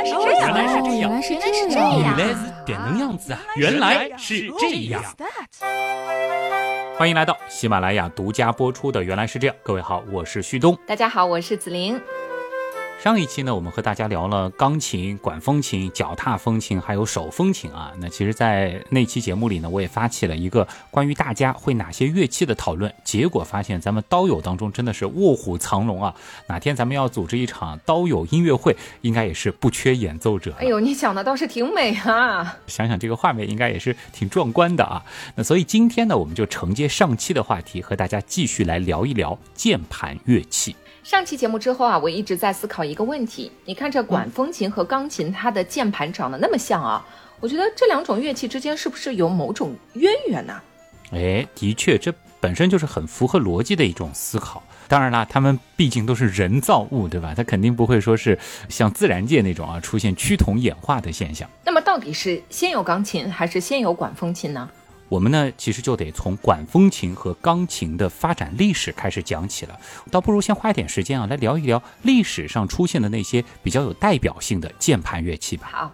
[0.00, 3.40] 来是这样，原来是这样原来是原来是这这样样原来是点能样子啊！
[3.56, 5.02] 原来是这样。
[6.96, 10.76] 欢迎来到喜马拉雅独家播出的《原来是这样》，各位好，我是旭东。
[10.86, 12.00] 大家好，我是子玲。
[13.02, 17.90] 上一期呢，我们和大家聊了钢琴、管风琴、脚踏风琴，还有手风琴啊。
[17.98, 22.92] 那其实，在那期节目里呢，我也发起了一个关于大家会哪些乐器的讨论。
[23.02, 26.14] 结果发现，咱们刀友当中真的是卧虎藏龙啊！
[26.46, 30.54] 哪天咱们要组织一场刀友音乐会，应该也是不缺演奏者。
[30.58, 32.58] 哎呦，你想的倒是挺美啊！
[32.66, 35.02] 想想这个画面，应该也是挺壮观的啊。
[35.34, 40.76] 那所以今天呢，我们就承接上期的话题，和大家继续来聊一聊键盘乐器。
[41.02, 43.50] 上期节目之后啊，我一直在思考一个问题。
[43.64, 47.04] 你看这管风琴和钢琴，它的键盘长得那么像啊，
[47.40, 50.60] 我觉得这两种乐器之间是不是有某种渊源呢、
[51.12, 54.62] 哎，的确，这本身就是很符合逻辑的一种思考。
[54.88, 57.32] 当然啦，它们毕竟都是人造物，对吧？
[57.34, 61.48] 它肯定不会说是像自然界那种啊出现趋同演化的现象。
[61.64, 64.68] 那么到底是先有钢琴还是先有管风琴呢？
[65.10, 69.76] 我们呢，其实就得从管风琴和钢琴的发展历史开始讲起了。
[70.08, 75.68] 倒不如先花一点时间啊，来聊一聊历史上出现的那些比较有代表性的键盘乐器吧。
[75.72, 75.92] 好，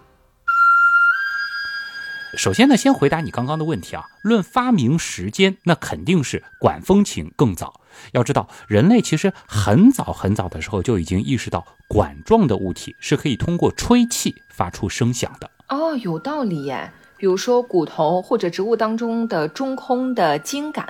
[2.37, 4.03] 首先呢，先回答你刚刚的问题啊。
[4.21, 7.81] 论发明时间，那肯定是管风琴更早。
[8.11, 15.49] 要知道，人类其实很早很早的时候就已经意识到，管状的物体是可以通过吹气发出声响的。
[15.69, 16.91] 哦，有道理耶。
[17.17, 20.85] 比如说骨头或者植物当中的中空的茎秆，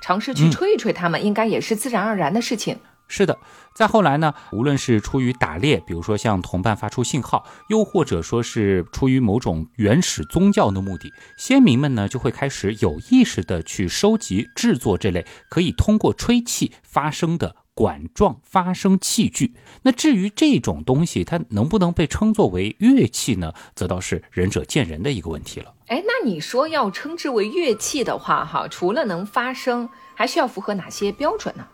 [0.00, 2.78] 尝试去吹一吹它们，应该也是自然而然的事情。
[3.12, 3.36] 是的，
[3.74, 19.54] 再后来呢，无论是出于打猎，比如说向同伴发出信号，又或者说是出于某种原始宗教的目的，先民们呢就会开始有意识的去收集、制作这类可以通过吹气发声的管状发声器具。
[19.82, 25.74] 那至于这种东西它能不能被称作为乐器呢，则倒是仁者见仁的一个问题了。
[25.86, 31.66] 哎，那你说要称之为乐器的话，哈，除了能发声，还需要符合哪些标准呢？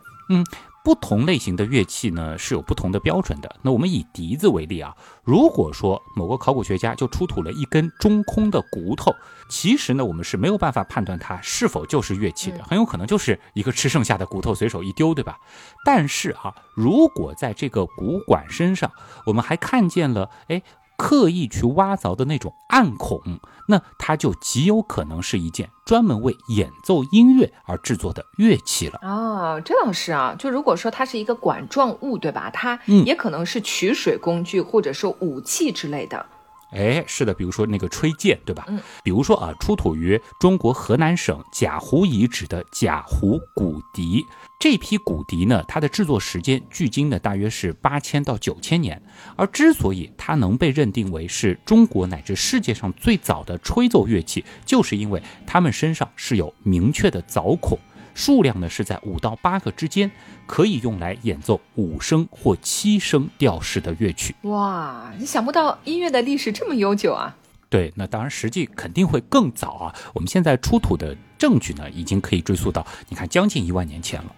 [0.87, 3.53] 不同类型的乐器呢是有不同的标准的。
[3.61, 9.13] 那我们以笛子为例啊，如果说某个考古学家就出土了一根中空的骨头，
[9.49, 15.37] 其实呢我们是没有办法判断它是否就是乐器的，嗯很有可能就是一个吃剩下的骨头随手一丢，对吧？
[15.83, 18.89] 但是啊，如果在这个骨管身上，
[19.25, 20.63] 我们还看见了，哎。
[20.97, 23.21] 刻意去挖凿的那种暗孔，
[23.67, 28.99] 那它就极有可能是一件专门为演奏音乐而制作的乐器了。
[29.03, 30.35] 哦，这倒是啊。
[30.37, 32.49] 就如果说它是一个管状物，对吧？
[32.51, 36.25] 它嗯也可能是取水工具或者说武器之类的。
[36.71, 38.65] 哎，是的，比如说那个吹剑，对吧？
[38.67, 44.25] 嗯，比如说啊，出土于中国河南省贾湖遗址的贾湖骨笛，
[44.59, 49.01] 这批骨笛呢，它的制作时间距今呢大约是八千到九千年。
[49.35, 57.79] 而之所以它能被认定为是中国乃至世界上最早的吹奏乐器，就是因为它们身上是有明确的凿孔。
[58.17, 60.09] 数量呢是在五到八个之间，
[60.47, 64.33] 可以用来演奏五声或七声调式的乐曲。
[64.41, 67.37] 哇，你想不到音乐的历史这么悠久啊！
[67.69, 69.95] 对，那当然实际肯定会更早啊。
[70.15, 74.35] 我们现在出土的证据呢，已经可以追溯到，你看将近一万年前了。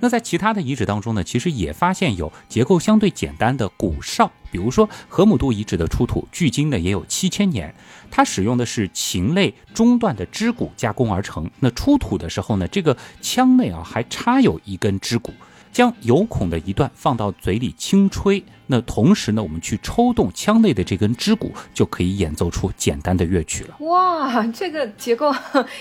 [0.00, 7.74] 那在其他的遗址当中呢，其实也发现有结构相对简单的骨哨，比如说河姆渡遗址的出土，距今呢也有七千年，
[8.10, 11.50] 它使用的是禽类中段的肢骨加工而成。
[11.60, 15.32] 那出土的时候呢，这个腔内啊还插有一根肢骨。
[15.78, 23.76] 将有孔的一段放到嘴里轻吹，那同时呢，我们去抽动腔内的这根支骨，就可以演奏出简单的乐曲了。
[23.86, 25.32] 哇，这个结构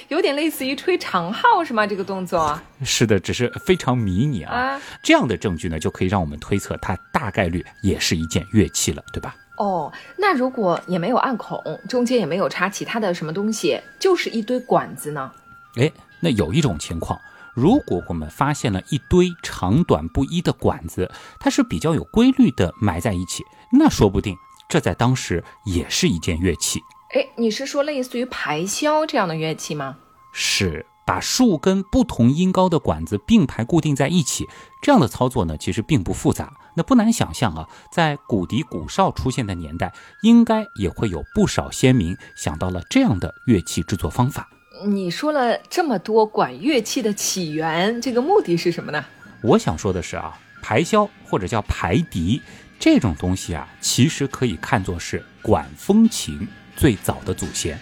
[0.09, 1.87] 有点类似于吹长号是吗？
[1.87, 4.53] 这个动作是的，只是非常迷你啊。
[4.53, 9.35] 啊，这样的证据呢，就可以让我们推测它大概率也是一件乐器了，对吧？
[9.57, 11.59] 哦，那如果也没有暗孔，
[11.89, 15.31] 中间也没有插其他的什么东西，就是一堆管子呢？
[15.77, 17.19] 哎，那有一种情况，
[17.57, 24.38] 如果我们发现了一堆长短不一的管子，它是比较有规律的埋在一起，那说不定
[24.69, 26.80] 这在当时也是一件乐器。
[27.15, 29.98] 哎，你是说类似于排箫这样的乐器吗？
[30.31, 34.48] 是把数根不同音高的管子并排固定在一起，
[34.83, 36.53] 这样的操作呢，其实并不复杂。
[36.75, 44.48] 那不难想象啊，在古笛、古哨出现的年代，应该也会有不少先民想到了这样的乐器制作方法。
[44.85, 49.03] 你说了这么多管乐器的起源，这个目的是什么呢？
[49.41, 52.41] 我想说的是啊，排箫或者叫排笛
[52.79, 57.79] 这种东西啊，其实可以看作是管风琴最早的祖先。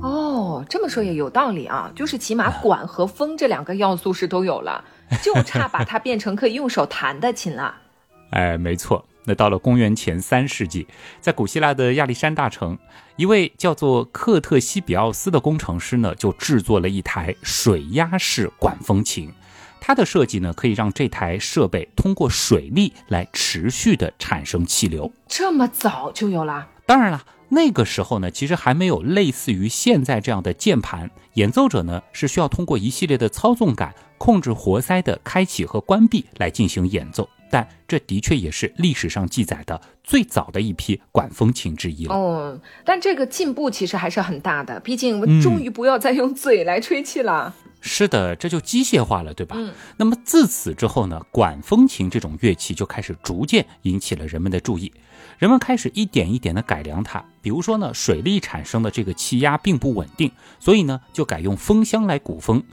[0.00, 4.84] 哦，这么说也有道理啊，就是起码管和风这两个要素是都有了，
[5.22, 7.74] 就差把它变成可以用手弹的琴了。
[8.30, 10.86] 哎，没错，那到了公元前三世纪，
[11.20, 12.78] 在古希腊的亚历山大城，
[13.16, 19.32] 一位叫做克特西比奥斯的工程师呢，就制作了一台水压式管风琴。
[19.80, 25.12] 它的设计呢，可以让这台设备通过水力来持续的产生气流。
[25.28, 26.68] 这么早就有了？
[26.86, 37.28] 当然了，那个时候呢，其实还没有类似于现在这样的键盘，演奏者呢是需要通过一系列的操纵杆控制活塞的开启和关闭来进行演奏。
[37.54, 42.12] 但这的确也是历史上记载的最早的一批管风琴之一了。
[42.12, 47.54] 哦，但这个进步其实还是很大的，毕竟我们终于不要再用嘴来吹气了。
[47.80, 49.54] 是的，这就机械化了，对吧？
[49.56, 49.72] 嗯。
[49.98, 54.92] 那么自此之后呢，管风琴这种乐器就开始逐渐引起了人们的注意，
[55.38, 57.24] 人们开始一点一点的改良它。
[57.40, 62.64] 比如说呢，水力产生的这个气压并不稳定，所以呢，就改用风箱来鼓风。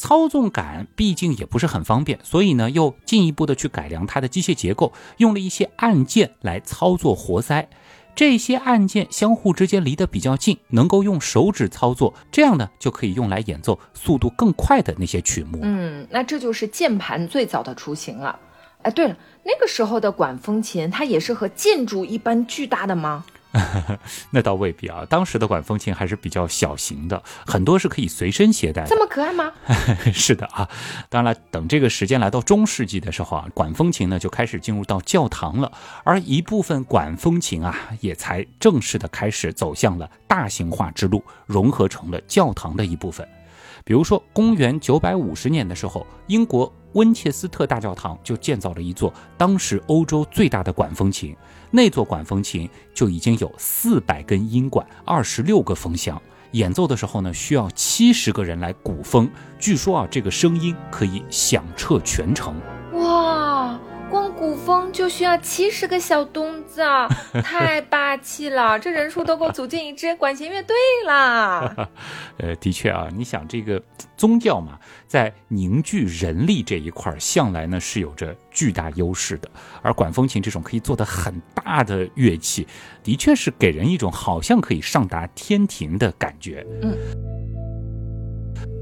[0.00, 7.68] 操纵杆毕竟也不是很方便，所以呢，又进一步的去改良它的机械结构，用了一些按键来操作活塞。
[8.16, 15.58] 这些按键相互之间离得比较近，能够用手指操作，这样呢就可以用来演奏速度更快的那些曲目。
[15.60, 18.38] 嗯，那这就是键盘最早的雏形了。
[18.80, 19.14] 哎，对了，
[19.44, 23.26] 那个时候的管风琴，它也是和建筑一般巨大的吗？
[24.30, 28.86] 那倒未必啊，当时的管风琴还是比较小型的，很多是可以随身携带。
[28.86, 29.52] 这么可爱吗？
[30.14, 30.68] 是的啊，
[31.08, 35.70] 当然了，等这个时间来到中世纪的时候啊，管风琴呢就开始进入到教堂了，
[36.04, 43.26] 而一部分管风琴啊也才正式的开始走向了大型化之路，融合成了教堂的一部分。
[43.82, 51.34] 比如说，公元九百五十年的时候，英国温切斯特大教堂就建造了一座当时欧洲最大的管风琴。
[51.70, 56.20] 那座管风琴就已经有四百根音管，二十六个风箱。
[56.52, 59.30] 演奏的时候呢，需要七十个人来鼓风。
[59.58, 62.54] 据说啊，这个声音可以响彻全城。
[64.40, 64.46] 哇！
[64.46, 67.06] 光鼓风就需要七十个小东子啊，
[67.44, 68.78] 太霸气了！
[68.78, 70.74] 这人数都够组建一支管弦乐队
[71.06, 71.88] 啦。
[72.38, 73.80] 呃，的确啊，你想这个
[74.16, 79.50] 宗教嘛，在凝聚人力这一块，向来呢是有着巨大优势的。
[79.82, 82.66] 而管风琴这种可以做的很大的乐器，
[83.04, 86.66] 的确是给人一种好像可以上达天庭的感觉。
[86.82, 86.96] 嗯。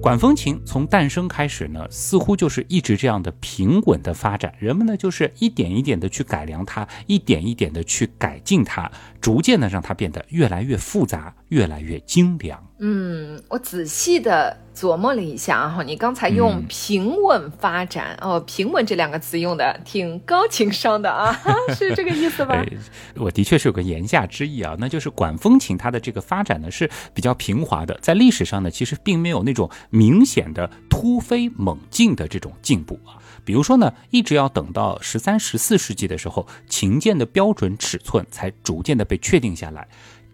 [0.08, 4.54] 管风琴从诞生开始呢，似乎就是一直这样的平稳的发展。
[4.58, 8.90] 人们呢，就是一点一点的去改良它，一点一点的去改进它，
[9.20, 12.67] 逐渐的让它变得越来越复杂，越来越精良。
[12.80, 21.36] 嗯，我仔细的琢磨了一下啊，你刚才用平稳发展哦，平稳这两个词用的挺高情商的啊，
[21.76, 22.64] 是这个意思吧？
[23.18, 33.18] 我的确是有个言下之意啊，那就是管风琴它的这个发展呢是比较平滑的，在历史上呢其实并没有那种明显的突飞猛进的这种进步啊。
[33.44, 39.88] 比如说呢，一直要等到十三、十四世纪的时候，琴键的标准尺寸才逐渐的被确定下来。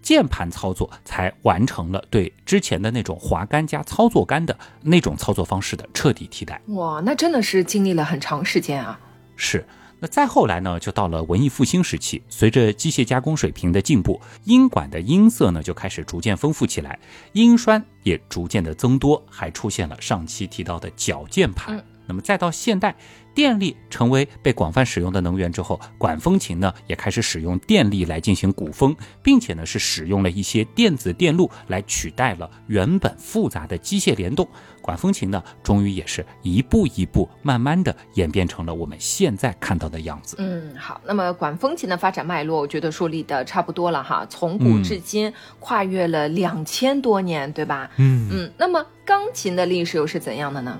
[0.04, 6.60] 键盘操作才完成了对之前的那种滑杆加操作杆的那种操作方式的彻底替代。
[6.66, 9.00] 哇，那真的是经历了很长时间啊！
[9.34, 9.66] 是，
[10.00, 16.98] 那再后来呢，就到了文艺复兴时期，随着机械加工水平的进步，音管的音色呢就开始逐渐丰富起来，
[17.32, 21.82] 音栓也逐渐的增多，还出现了上期提到的脚键盘。
[22.06, 22.94] 那么再到现代。
[23.34, 34.48] 电力成为被广泛使用的能源之后，管风琴呢也开始使用电力来进行鼓风，并且呢是使用了一些电子电路来取代了原本复杂的机械联动。
[34.80, 40.36] 管风琴呢，终于也是一步一步慢慢的演变成了我们现在看到的样子。
[40.38, 47.90] 嗯，好，那么管风琴的发展脉络，我觉得梳理的差不多了哈，从古至今跨越了两千多年，对吧？
[47.96, 50.78] 嗯嗯，那么钢琴的历史又是怎样的呢？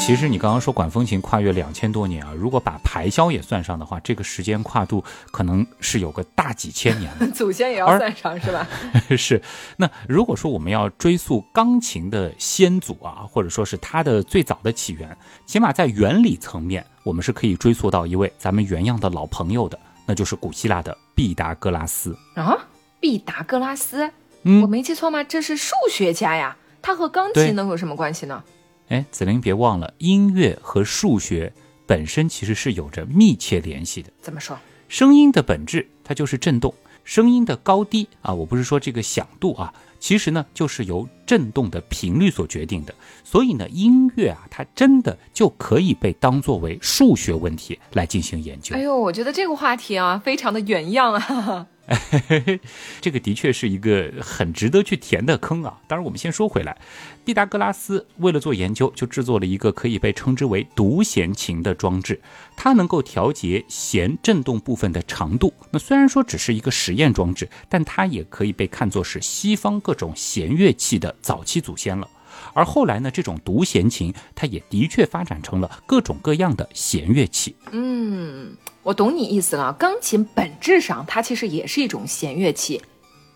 [0.00, 7.12] 其实你刚刚说管风琴跨越两千多年啊，如果把排箫也算上的话，这个时间跨度可能是有个大几千年。
[7.32, 8.66] 祖先也要算上是吧？
[9.16, 9.40] 是。
[9.76, 15.16] 那如果说我们要追溯钢琴的先祖啊，或者说是它的最早的起源，
[15.46, 22.58] 起码在原理层面，我们是可以追溯到一位咱们原样的老朋友的，那就是古希腊的毕达哥拉斯啊。
[22.98, 24.10] 毕达哥拉斯，
[24.42, 25.22] 嗯，我没记错吗？
[25.22, 28.42] 这是数学家呀，他和钢琴能有什么关系呢？
[28.90, 31.52] 哎，子菱别忘了，音乐和数学
[31.86, 34.10] 本身其实是有着密切联系的。
[34.20, 34.58] 怎么说？
[34.88, 42.92] 声音的本质它就是振动，声音的高低啊，我不是说这个响度啊，其实呢就是由振动的频率所决定的。
[43.22, 48.74] 所以呢，音乐啊，它真的就可以被当作为数学问题来进行研究。
[48.74, 51.68] 哎呦，我觉得这个话题啊，非常的原样啊。
[53.00, 55.80] 这个的确是一个很值得去填的坑啊。
[55.88, 56.76] 当然，我们先说回来，
[57.22, 62.20] 毕达哥拉斯为了做研究，就制作了一个可以被称之为独弦琴的装置，
[62.56, 65.52] 它能够调节弦振动部分的长度。
[65.70, 72.08] 那虽然说只是一个实验装置，但它也可以被看作是西方各种弦乐器的早期祖先了。
[72.54, 77.54] 而后来呢，这种独弦琴它也的确发展成了各种各样的弦乐器。
[77.70, 79.72] 嗯，我懂你意思了。
[79.74, 82.80] 钢琴本质上它其实也是一种弦乐器。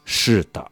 [0.04, 0.70] 是的。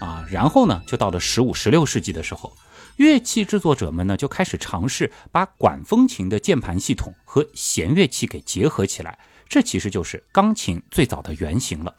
[0.00, 2.56] 啊，然后呢，就到了十五、十六世纪的时候，
[2.96, 11.94] 乐器制作者们呢就开始尝试把管风琴的键盘系统和弦乐器给结合起来，这其实就是钢琴最早的原型了。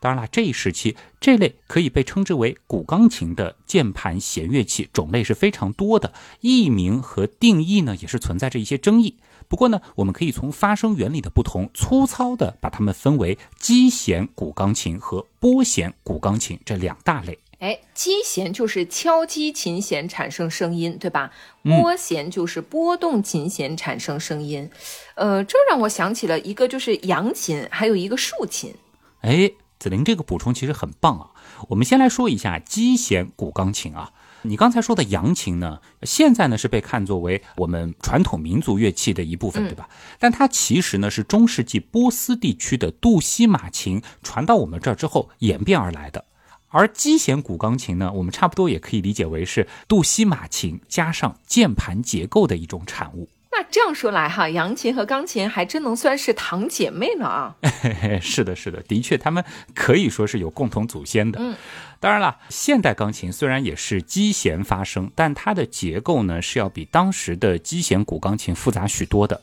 [0.00, 9.16] 当然了，这一时期这类可以被称之为古钢琴的键盘弦乐器种类是非常多的，译名和定义呢也是存在着一些争议。
[9.46, 17.38] 不过呢，我们可以从发声原理的不同，粗糙的把它们分为击弦古钢琴和拨弦古钢琴这两大类。
[17.62, 21.30] 哎，击弦就是敲击琴弦产生声音，对吧？
[21.62, 24.68] 拨弦就是拨动琴弦产生声音。
[25.14, 28.74] 呃，这让我想起了一个，就是扬琴，还有一个竖琴。
[29.20, 29.52] 哎。
[29.78, 31.30] 子玲这个补充其实很棒啊！
[31.70, 34.12] 我们先来说一下击弦古钢琴啊。
[34.42, 39.88] 你刚才说的扬琴呢，现在呢是被看作为我们传统民族乐器的一部分，对吧？
[40.20, 46.26] 但它其实呢是中世纪波斯地区的杜西马琴传到我们这儿之后演变而来的。
[46.72, 53.28] 而击弦古钢琴呢，我们差不多也可以理解为是杜西马琴加上键盘结构的一种产物。
[53.54, 57.54] 那这样说来哈，扬琴和钢琴还真能算是堂姐妹呢啊！
[58.22, 61.38] 是的，是的，的确，他们可以说是有共同祖先的。
[61.38, 61.54] 嗯，
[62.00, 69.42] 当然了，现代钢琴虽然也是击弦发声，但它的结构呢是要比当时的击弦古钢琴复杂许多的。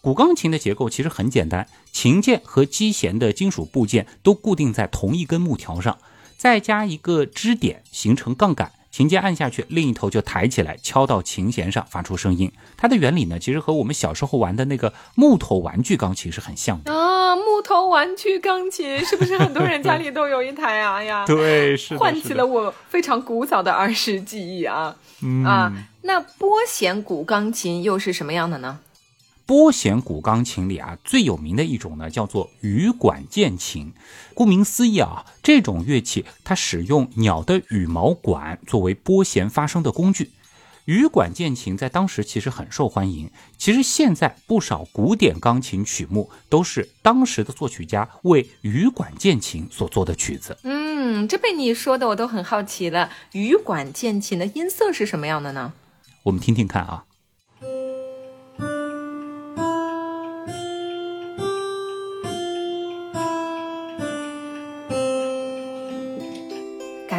[0.00, 5.98] 古钢琴的结构其实很简单，琴键和击弦的金属部件都固定在同一根木条上，
[6.42, 8.72] 再加一个支点，形成杠杆。
[8.90, 12.50] 琴键按下去，另一头就抬起来，敲到琴弦上，发出声音。
[12.76, 17.36] 它的原理呢，其实和我们小时候玩的那个木头玩具钢琴是很像的啊。
[17.36, 21.00] 木头玩具钢琴是不是很多人家里都有一台啊？
[21.00, 24.96] 呀，对，是唤起了我非常古早的儿时记忆啊。
[25.46, 25.72] 啊，
[26.02, 28.80] 那拨弦古钢琴又是什么样的呢？
[29.52, 33.92] 拨弦古钢琴里啊，最有名的一种呢，叫做羽管键琴。
[34.32, 40.30] 顾名思义啊，这种乐器它使用鸟的羽毛管作为拨弦发声的工具。
[40.86, 43.30] 羽管键琴在当时其实很受欢迎。
[43.58, 50.56] 其实现在不少古典钢琴曲目都是当时的作曲家为羽管键琴所做的曲子。
[50.62, 53.10] 嗯，这被你说的我都很好奇了。
[53.32, 55.74] 羽管键琴的音色是什么样的呢？
[56.22, 57.04] 我们听听看啊。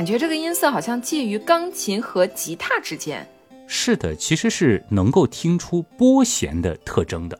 [0.03, 3.25] 感觉这个音色好像介于钢琴和吉他之间。
[3.67, 7.39] 是的，其实是能够听出拨弦的特征的。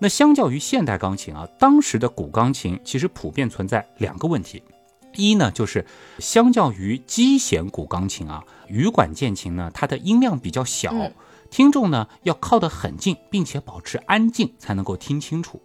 [0.00, 4.60] 那相较于现代钢琴啊，当时的古钢琴其实普遍存在两个问题：
[5.14, 5.86] 一呢，就是
[6.18, 10.92] 相较于击弦古钢琴啊，羽管键琴呢，它的音量比较小，
[11.48, 15.62] 听众呢要靠得很近，并且保持安静才能够听清楚。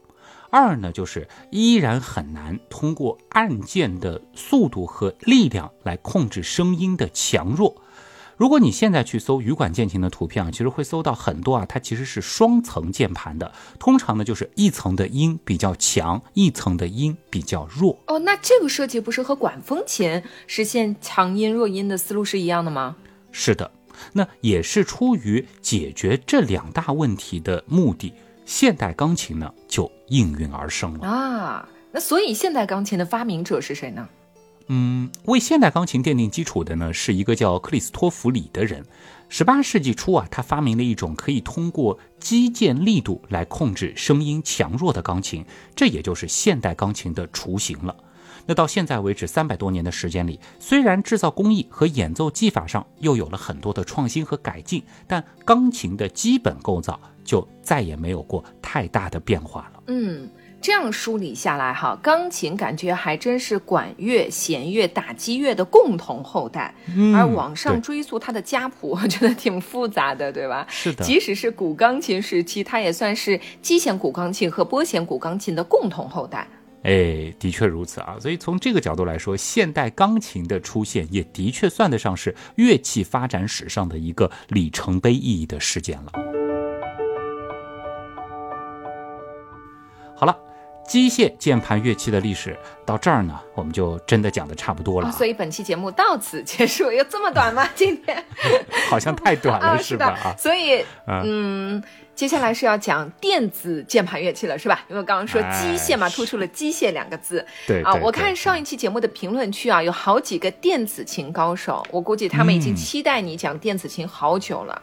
[0.52, 7.76] 二呢，就是依然很难通过按键的速度和力量来控制声音的强弱。
[8.36, 13.52] 如果你现在去搜羽管键琴的图片啊，其实会搜到很多啊，它其实是双层键盘的。
[13.78, 18.00] 通常呢，就是一层的音比较强，一层的音比较弱。
[18.08, 22.96] 哦，那这个设计不是和管风琴实现强音弱音的思路是一样的吗？
[23.34, 23.70] 是的，
[24.14, 28.14] 那也是出于解决这两大问题的目的。
[28.50, 31.70] 现代钢琴呢，就应运而生了啊。
[31.92, 34.10] 那所以，现代钢琴的发明者是谁呢？
[34.70, 38.84] 嗯，为现代钢琴奠定基础的呢，是一个叫克里斯托弗里的人。
[39.30, 47.96] 十八世纪初啊，他发明了一种可以通过击键力度来控制声音强弱的钢琴，这也就是现代钢琴的雏形了。
[48.48, 57.00] 那到现在为止，三百多年的时间里，虽然制造工艺和演奏技法上又有了很多的创新和改进，但钢琴的基本构造
[57.30, 59.84] 就再也没有过太大的变化了。
[59.86, 60.28] 嗯，
[60.60, 66.74] 这样梳理下来哈，钢琴感觉还真是管乐、弦乐、打击乐的共同后代。
[66.96, 70.66] 嗯，而往上追溯它的家谱， 我觉得挺复杂的，对吧？
[70.68, 71.06] 是的。
[71.06, 76.48] 即使是古钢琴时期，它也算是击弦古钢琴和拨弦古钢琴的共同后代。
[76.82, 86.39] 哎，的确如此啊，所以从这个角度来说，现代钢琴的出现也的确算得上是乐器发展史上的一个里程碑意义的事件了。
[90.90, 97.70] 机械键盘乐器的历史到这儿呢，我们就真的讲的差不多了、啊所以本期节目到此结束，有这么短吗？
[97.76, 98.26] 今天
[98.90, 100.18] 好像太短了，啊，是吧？
[100.24, 101.84] 啊，，所以啊嗯，
[102.16, 104.84] 接下来是要讲电子键盘乐器了，是吧？
[104.90, 107.40] 因为刚刚说哎机械嘛，是突出了机械两个字。
[107.40, 114.82] 啊，对啊我看上一期节目的评论区啊，有好几个电子琴高手，我估计他们已经嗯期待你讲电子琴好久了。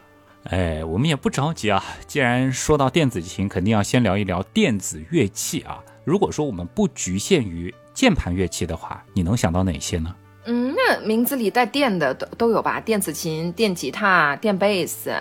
[0.51, 1.83] 哎，我们也不着急啊。
[2.07, 5.83] 既然说到电子琴，肯定要先聊一聊电子乐器啊。
[6.07, 10.15] 如果说我们不局限于键盘乐器的话，你能想到哪些呢？
[10.45, 12.79] 嗯，那名字里带电的都都有吧？
[12.79, 15.13] 电子琴、电吉他、电贝斯，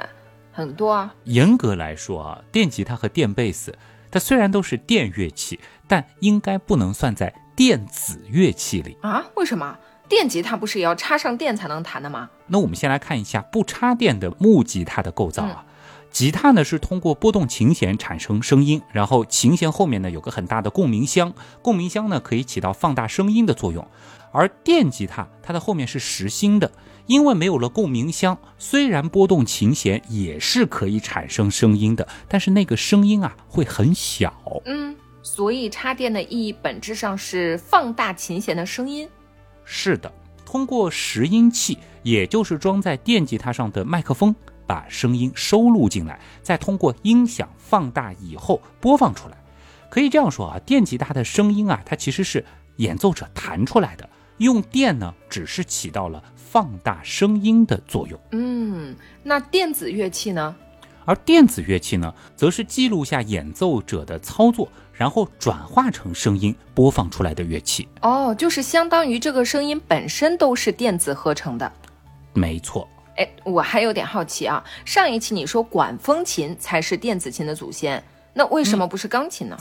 [0.52, 1.12] 很多啊。
[1.24, 3.76] 严格来说啊，电吉他和电贝斯，
[4.12, 8.96] 它虽然都是电乐器，但应该不能算在电子乐器里。
[9.02, 9.26] 啊？
[9.34, 9.76] 为什么？
[10.08, 12.30] 电吉他不是也要插上电才能弹的吗？
[12.46, 15.65] 那我们先来看一下不插电的木吉他的构造啊。
[16.16, 23.86] 吉他呢是通过拨动琴弦产生声音，然后琴弦后面呢有个很大的共鸣箱，共鸣箱呢可以起到放大声音的作用。
[24.32, 26.72] 而电吉他它的后面是实心的，
[27.06, 34.34] 因为没有了共鸣箱，虽然拨动琴弦也是可以产生声音的，但是那个声音啊会很小。
[34.64, 39.06] 嗯，所以插电的意义本质上是放大琴弦的声音。
[39.66, 40.10] 是的，
[40.46, 44.34] 通过拾音器，也就是装在电吉他上的麦克风，
[44.66, 49.38] 把声音收录进来，再通过音响放大以后播放出来。
[49.90, 52.44] 可以这样说啊，电吉他的声音啊，它其实是
[52.78, 58.20] 演奏者弹出来的，用电呢只是起到了放大声音的作用。
[58.32, 60.56] 嗯，那电子乐器呢？
[61.06, 67.88] 而电子乐器呢，则是记录下演奏者的操作，然后转化成声音播放出来的乐器。
[68.02, 71.72] 哦，就是相当于这个声音本身都是电子合成的。
[72.34, 78.04] 没错，哎，我还有点好奇啊，上一期你说管风琴才是电子琴的祖先，
[78.34, 79.58] 那为什么不是钢琴呢？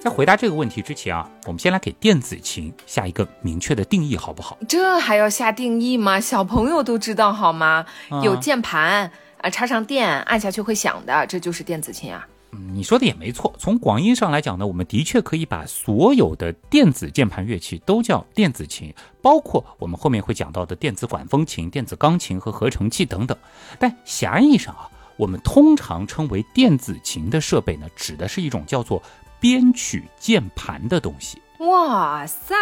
[0.00, 4.56] 在回答这个问题之前啊，我们先来给电子琴下一个明确的定义，好不好？
[4.68, 6.20] 这还要下定义吗？
[6.20, 7.84] 小朋友都知道好吗？
[8.08, 12.24] 啊有键盘啊，插上电，按下去会响的，这就是电子琴啊。
[12.50, 13.54] 你说的也没错。
[13.58, 23.36] 从广义上来讲呢，我们的确可以把所有的电子键盘乐器都叫电子琴，包括我们后面会讲到的电子管风琴、电子钢琴和合成器等等。
[23.78, 29.02] 但狭义上啊，我们通常称为电子琴的设备呢，指的是一种叫做
[29.38, 31.40] 编曲键盘的东西。
[31.58, 32.54] 哇塞，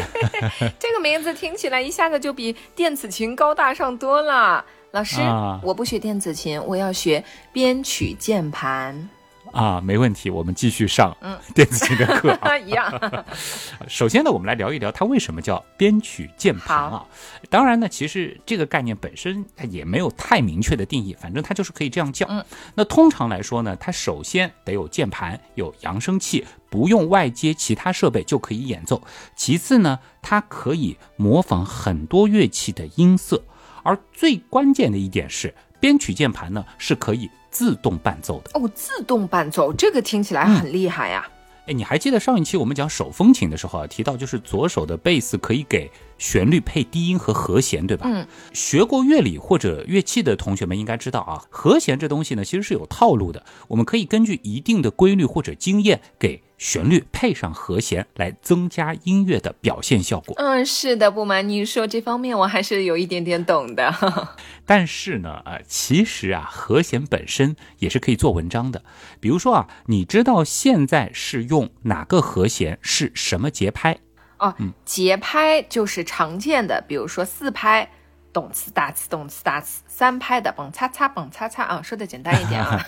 [0.78, 4.64] 这个名字听起来一下子就比电子琴高大上多了。
[4.92, 9.08] 老师，啊我不学电子琴，我要学编曲键盘。
[9.52, 11.16] 啊，没问题，我们继续上
[11.56, 12.56] 电子琴的课啊。
[12.58, 13.24] 一样。
[13.88, 17.04] 首先呢，我们来聊一聊它为什么叫编曲键盘啊。
[17.48, 22.26] 当然呢，其实这个概念本身它也没有太明确的定义，反正它就是可以这样叫。
[22.28, 22.44] 嗯
[22.76, 29.02] 那通常来说呢，它首先得有键盘，有扬声器，不用外接其他设备就可以演奏。
[29.34, 33.42] 其次呢，它可以模仿很多乐器的音色，
[33.82, 38.50] 而最关键的一点是，编曲键盘呢是可以自动伴奏的。
[38.54, 41.28] 哦，自动伴奏，这个听起来很厉害呀、
[41.66, 48.06] 哎，你还记得上一期我们讲手风琴的时候啊，提到就是左手的贝斯可以给旋律配低音和和弦，对吧？
[48.08, 60.34] 嗯，学过乐理或者乐器的同学们应该知道啊，和弦这东西呢其实是有套路的，我们可以根据一定的规律或者经验给旋律配上和弦，来增加音乐的表现效果。
[60.36, 63.90] 嗯，是的，不瞒你说，这方面我还是有一点点懂的。
[64.66, 68.82] 但是呢，呃，其实啊，和弦本身也是可以做文章的。
[69.20, 73.96] 比如说啊，你知道现在是用哪个和弦是什么节拍？
[74.38, 77.90] 哦，节拍就是常见的，比如说四拍，
[78.32, 82.80] 动次打次，动次打次；三拍的蹦擦擦，蹦擦擦啊，说的简单一点啊。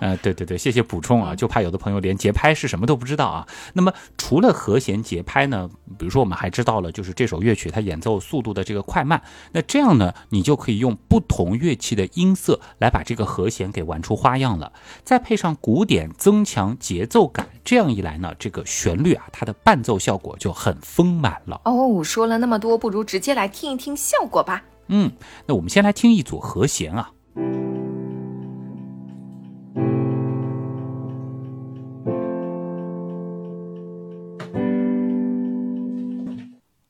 [0.00, 3.46] 呃， 对对对，谢谢补充啊，就怕有的朋友连节拍是什么都不知道啊。
[3.72, 21.60] 那么除了和弦节拍呢，比如说我们还知道了，就是这首乐曲它演奏速度的这个快慢，那这样呢，你就可以用不同乐器的音色来把这个和弦给玩出花样了，再配上鼓点增强节奏感，这样一来呢，这个旋律啊，它的伴奏效果就很丰满了。
[21.64, 24.62] 哦，说了那么多，不如直接来听一听效果吧。
[24.92, 25.12] 嗯，
[25.46, 27.12] 那我们先来听一组和弦啊。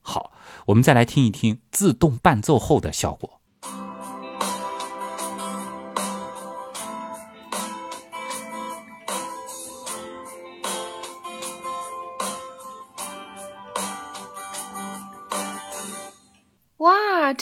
[0.01, 0.33] 好，
[0.65, 3.40] 我们再来听一听自动伴奏后的效果。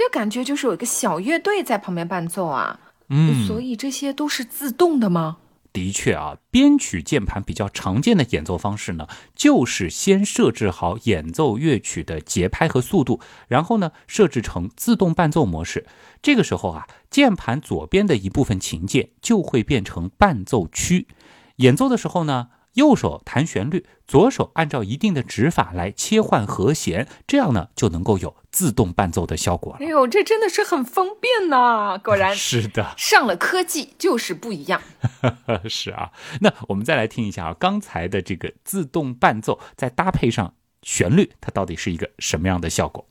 [0.09, 2.81] 感觉就是有一个小乐队在旁边伴奏啊。
[3.09, 5.39] 嗯，所以这些都是自动的吗？
[5.73, 15.87] 的确啊，编曲键盘比较常见的演奏方式呢，就是先设置好演奏乐曲的节拍和速度，然后呢设置成自动伴奏模式。
[16.21, 21.07] 这个时候啊，键盘左边的一部分琴键就会变成伴奏区，
[21.57, 22.49] 演奏的时候呢。
[22.79, 29.79] 右手弹旋律，左手按照一定的指法来切换和弦，这样呢就能够有自动伴奏的效果了。
[29.81, 31.99] 哎呦，这真的是很方便呐！
[31.99, 34.81] 果然 是的，上了科技就是不一样。
[35.69, 43.05] 是啊，那我们再来听一下啊，刚才的这个自动伴奏，再搭配上旋律，它到底是一个什么样的效果？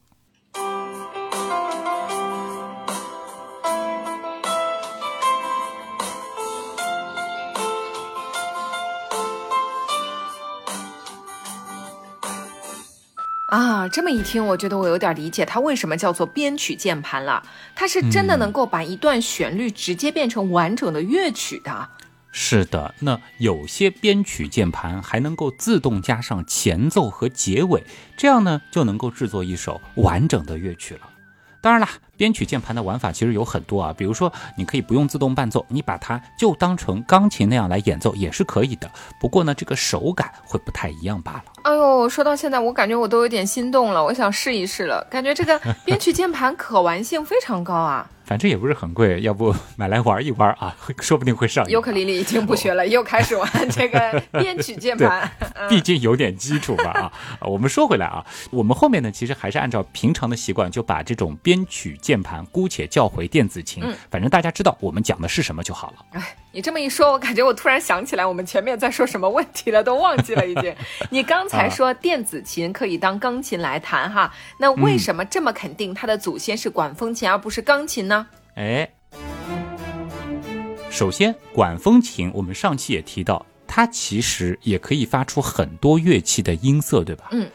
[13.48, 17.42] 啊，这么一听，我觉得我有点理解它为什么叫做编曲键盘了。
[17.74, 21.90] 它是真的能够把一段旋律直接变成完整的乐曲的。
[22.34, 27.84] 是的，那有些编曲键盘还能够自动加上前奏和结尾，
[28.18, 31.10] 这样呢就能够制作一首完整的乐曲了。
[31.62, 38.90] 当然啦，编曲键盘的玩法其实有很多啊，比如说你可以不用自动伴奏，你把它就当成钢琴那样来演奏也是可以的。
[39.20, 41.44] 不过呢，这个手感会不太一样罢了。
[41.64, 45.06] 哎呦，说到现在，我感觉我都有点心动了，我想试一试了。
[45.10, 48.10] 感觉这个编曲键盘可玩性非常高啊。
[48.28, 50.76] 反正也不是很贵，要不 买来玩一玩啊？
[51.00, 51.72] 说不定会上瘾。
[51.72, 55.32] 尤克里里已经不学了，又开始玩这个编曲键盘。
[55.70, 57.12] 毕竟有点基础吧啊。
[57.42, 63.82] 我们说回来啊，我们后面呢，其实还是按照平常的习惯，就把这种编曲键盘姑且叫回电子琴。
[64.12, 66.06] 反正大家知道我们讲的是什么就好了。
[66.12, 70.76] 哎，你这么一说，我感觉我突然想起来，我们前面在说什么问题了，都忘记了已经。
[71.12, 78.26] 你刚才说电子琴可以当钢琴来弹哈，那为什么这么肯定它的祖先是管风琴而不是钢琴呢？
[78.56, 78.90] 哎，
[80.90, 87.28] 首先，管风琴我们上期也提到，它其实也可以发出很多乐器的音色，对吧？
[87.34, 87.48] 嗯，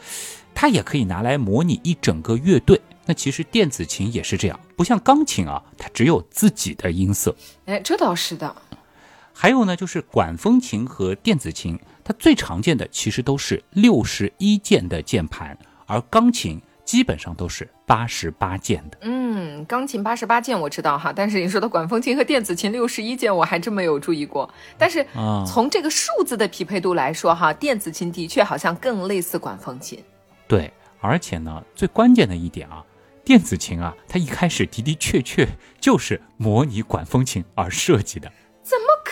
[0.55, 2.81] 它也可以拿来模拟一整个乐队。
[3.05, 7.35] 那其实电子琴也是这样，不像钢琴啊，它只有自己的音色。
[7.67, 8.55] 哎，这倒是的。
[9.33, 16.61] 还有呢，就是管风琴和电子琴，它最常见的其实都是六十一键的键盘，而钢琴。
[16.85, 18.99] 基本上都是八十八键的。
[19.03, 24.53] 嗯，钢琴八十八键我知道哈，但是你说的管风琴和电子琴六十一键，我还真没有注意过。
[24.77, 25.07] 但是
[25.47, 30.03] 从这个数字的匹配度来说哈，电子琴的确好像更类似管风琴。
[30.49, 32.85] 对，而且呢，最关键的一点啊，
[33.25, 35.49] 电子琴啊，它一开始的的确确
[35.81, 38.31] 就是模拟管风琴而设计的。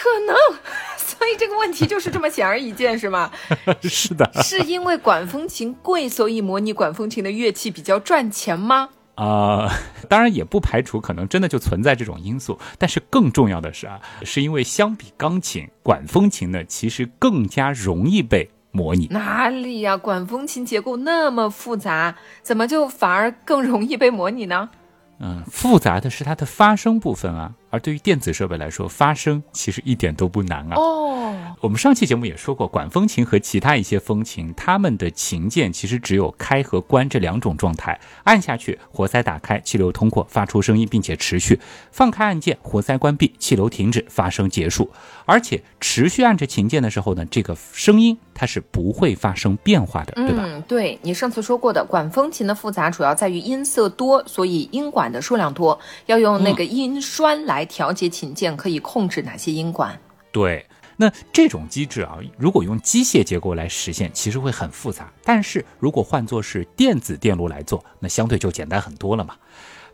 [0.01, 0.35] 可能？
[0.97, 3.31] 所以这个问题就是这么显而易见，是吗？
[3.83, 8.89] 是的，是因为管风琴贵，所以模拟管风琴的乐器比较赚钱吗？
[9.17, 9.71] 啊，
[10.09, 19.09] 当然也不排除可能真的就存在这种因素，但是更重要的是啊，是因为相比钢琴，管风琴呢其实更加容易被模拟。
[19.09, 19.99] 哪里呀？
[19.99, 24.71] 管风琴结构那么复杂，怎么就反而更容易被模拟呢？
[25.23, 27.53] 嗯，复杂的是它的发声部分啊。
[27.71, 30.75] 而对于电子设备来说，发声其实一点都不难啊。
[30.77, 37.99] 哦，我们上期节目也说过，管风琴和其他一些风琴，它们的琴键其实只有开和关这两种状态。
[38.25, 41.55] 按下去，活塞打开，气流通过，发出声音，并且持续；
[41.93, 44.91] 放开按键，活塞关闭，气流停止，发声结束。
[45.25, 50.43] 而且持续按着琴键的时候呢，这个声音它是不会发生变化的，对吧？
[50.45, 57.60] 嗯，对你上次说过的，管风琴的复杂主要在于音色多，所以音管的数量多，要用那个音栓来。
[57.61, 60.01] 来调节琴键可以控制哪些音管？
[60.33, 65.13] 对，那这种机制啊，如果用机械结构来实现，其实会很复杂。
[65.23, 69.37] 但是如果换作是电子电路来做，那相对就简单很多了嘛。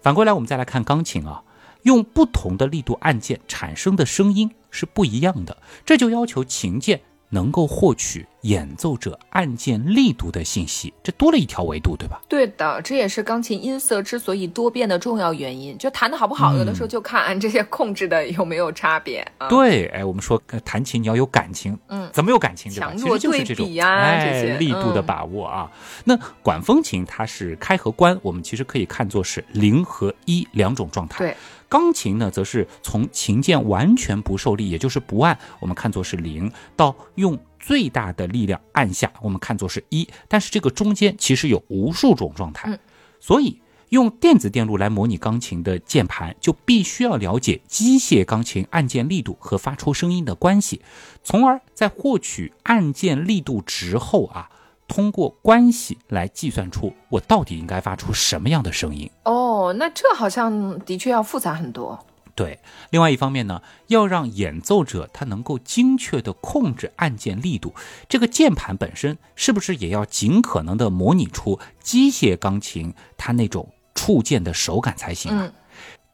[0.01, 1.43] 反过来，我们再来看钢琴啊，
[1.83, 7.01] 用不同的力度按键产生的声音是不一样的，这就要求琴键。
[7.29, 12.21] 能够获取演奏者按键力度的信息，这多了一条维度，对吧？
[12.29, 15.77] 对的，这也是钢琴音色之所以多变的重要原因。
[15.77, 19.27] 就弹的好不好，有的时候就看按这些控制的有没有差别。
[19.49, 22.73] 对，哎，我们说弹琴你要有感情，嗯，怎么有感情？
[22.73, 22.93] 对吧？
[22.97, 25.71] 其实就是这种哎力度的把握啊。
[26.05, 31.19] 那管风琴它是开和关，我们其实可以看作是零和一两种状态。
[31.19, 31.37] 对。
[31.69, 40.09] 钢琴呢，则是从琴键完全不受力，也就是不按，我们看作是零，到用最大的力量按下，我们看作是一。
[40.29, 42.79] 但是这个中间其实有无数种状态，
[43.19, 50.81] 所以用电子电路来模拟钢琴的键盘，就必须要了解机械钢琴按键力度和发出声音的关系，
[51.25, 54.51] 从而在获取按键力度值后啊。
[54.89, 62.07] 通过关系来计算出我到底应该发出什么样的声音哦，那这好像的确要复杂很多。
[62.35, 67.75] 对，另外一方面呢，要让演奏者他能够精确地控制按键力度，
[68.11, 75.51] 这个键盘本身是不是也要尽可能的模拟出机械钢琴它那种触键的手感才行啊？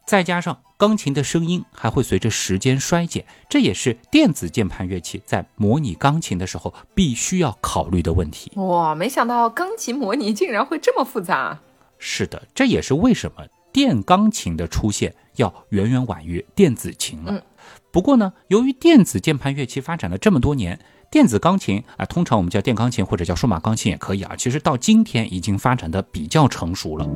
[0.05, 8.51] 再加上钢琴的声音还会随着时间衰减，这也是电子键盘乐器在模拟钢琴的时候必须要考虑的问题。
[8.55, 11.57] 哇，没想到钢琴模拟竟然会这么复杂。
[11.99, 17.41] 是的，这也是为什么电钢琴的出现要远远晚于电子琴了。
[17.89, 20.77] 不过呢，由于电子键盘乐器发展了这么多年，
[21.09, 24.35] 电子钢琴啊，通常我们叫电钢琴或者叫数码钢琴也可以啊。
[24.35, 27.07] 其实到今天已经发展的比较成熟了。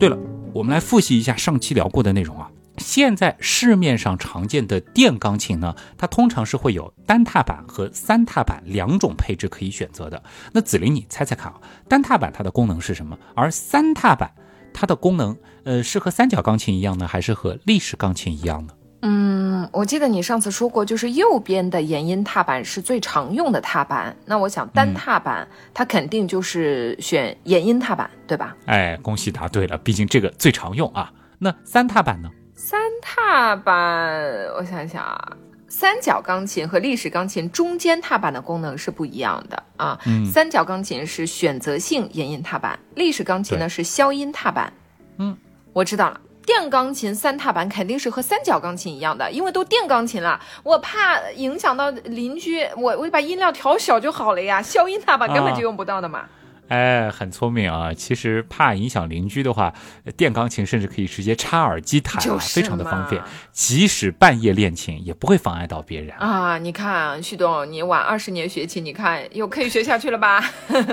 [0.00, 0.18] 对了。
[0.54, 2.48] 我们来复习一下上期聊过的内容啊。
[2.78, 10.22] 现在市面上常见的电钢琴呢，它通常是会有单踏板和三踏板两种配置可以选择的。
[10.52, 13.18] 那子林，你猜猜看啊，单踏板它的功能是什么？
[13.34, 14.30] 而三踏板
[14.72, 18.72] 它的功能，呃，是和三角钢琴一样呢，还是和立式钢琴一样呢？
[19.06, 24.16] 嗯，我记得你上次说过，就是右边的延音踏板是最常用的踏板。
[24.24, 28.56] 那我想单踏板它肯定就是选延音踏板，对吧？
[28.64, 31.12] 哎，恭喜答对了，毕竟这个最常用啊。
[31.38, 32.30] 那三踏板呢？
[32.54, 34.24] 三踏板，
[34.56, 35.36] 我想想啊，
[35.68, 40.00] 三角钢琴和立式钢琴中间踏板的功能是不一样的啊。
[40.06, 44.72] 嗯，三角钢琴是选择性延音踏板，立式钢琴呢是消音踏板。
[45.18, 45.36] 嗯，
[45.74, 46.18] 我知道了。
[46.46, 54.60] 电钢琴三踏板肯定是和三角钢琴一样的，因为都电钢琴了，我怕影响到邻居，我我把音量调小就好了呀。
[54.60, 56.26] 消音踏板根本就用不到的嘛。
[56.68, 57.92] 哎，很聪明啊！
[57.92, 59.72] 其实怕影响邻居的话，
[60.16, 63.22] 电钢琴甚至可以直接插耳机弹啊，非常的方便。
[63.52, 66.58] 即使半夜练琴，也不会妨碍到别人啊。
[66.58, 70.42] 你看，旭东，你晚二十年学琴，你看又可以学下去了吧？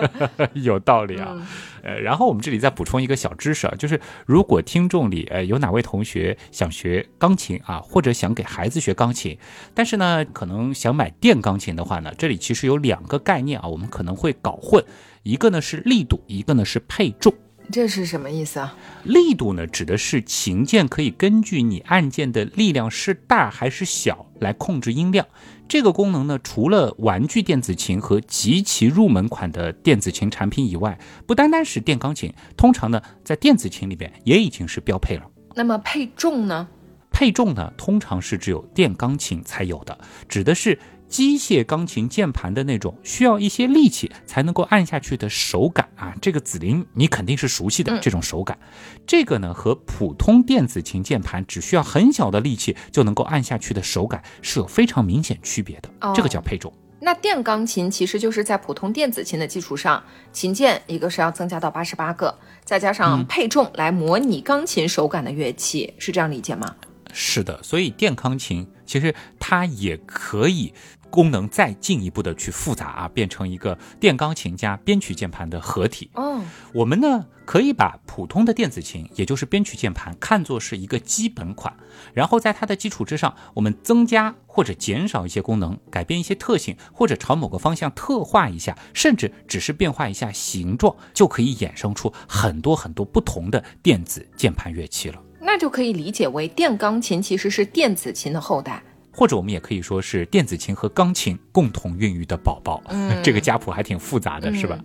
[0.54, 1.36] 有道理啊。
[1.84, 9.36] 呃，然后我们这里再补充一个小知识啊，就是如果听众里呃有哪位同学想学钢琴啊，或者想给孩子学钢琴，
[9.74, 14.84] 但是呢可能想买电钢琴的话呢，这里其实有两个概念啊，我们可能会搞混，
[15.24, 17.34] 一个呢是力度，一个呢是配重。
[17.72, 18.76] 这是什么意思啊？
[19.04, 25.26] 力度呢，指的是琴键可以根据你按键的力量是大还是小来控制音量。
[25.70, 35.24] 这个功能呢，除了玩具电子琴和极其入门款的电子琴产品以外，不单单是电钢琴，通常呢，在电子琴里边也已经是标配了。
[35.56, 36.68] 那么配重呢？
[37.12, 40.78] 配重呢，通常是只有电钢琴才有的，指的是。
[41.12, 48.58] 机械钢琴键盘的那种需要一些力气才能够按下去的手感啊，这个紫菱你肯定是熟悉的这种手感。
[49.06, 56.14] 这个呢和普通电子琴键盘只需要很小的力气就能够按下去的手感是有非常明显区别的。
[56.16, 56.72] 这个叫配重。
[57.02, 66.74] 那电钢琴其实就是在普通电子琴的基础上，琴键一个是要增加到八十八个，再加上配重来模拟钢琴手感的乐器，是这样理解吗？
[67.12, 70.74] 是的，所以电钢琴其实它也可以。
[71.12, 76.10] 功能再进一步的去复杂啊，变成一个电钢琴加编曲键盘的合体。
[76.16, 76.42] 哦，
[76.74, 81.76] 我们呢可以把普通的电子琴，也就是编曲键盘，看作是一个基本款，
[82.14, 95.22] 然后在它的基础之上，我们增加或者减少一些功能，改变一些特性，或者朝某个方向特化一下，甚至只是变化一下形状，就可以衍生出很多很多不同的电子键盘乐器了。
[95.42, 98.82] 那就可以理解为电钢琴其实是电子琴的后代。
[99.14, 102.82] 或者我们也可以说是电子琴和钢琴共同孕育的宝宝，
[103.24, 104.78] 这个家谱还挺复杂的，是吧？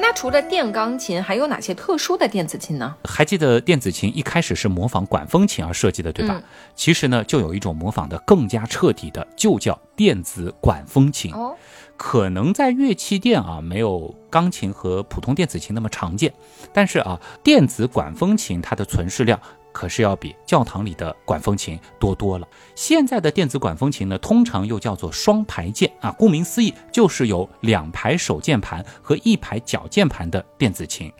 [0.00, 2.96] 那除了电钢琴，还有哪些特殊的电子琴呢？
[3.04, 6.42] 还记得电子琴一开始是模仿管风琴而设计的，对吧？
[6.74, 11.32] 其实呢，就有一种模仿的更加彻底的，就叫电子管风琴。
[11.32, 11.54] 哦，
[11.96, 16.34] 可能在乐器店啊，没有钢琴和普通电子琴那么常见，
[16.72, 19.40] 但是啊，电子管风琴它的存世量。
[19.72, 22.46] 可是要比教堂里的管风琴多多了。
[22.74, 31.12] 现在的电子管风琴呢，通常又叫做双排键啊，顾名思义，就是有两排手键盘和一排脚键盘的电子琴。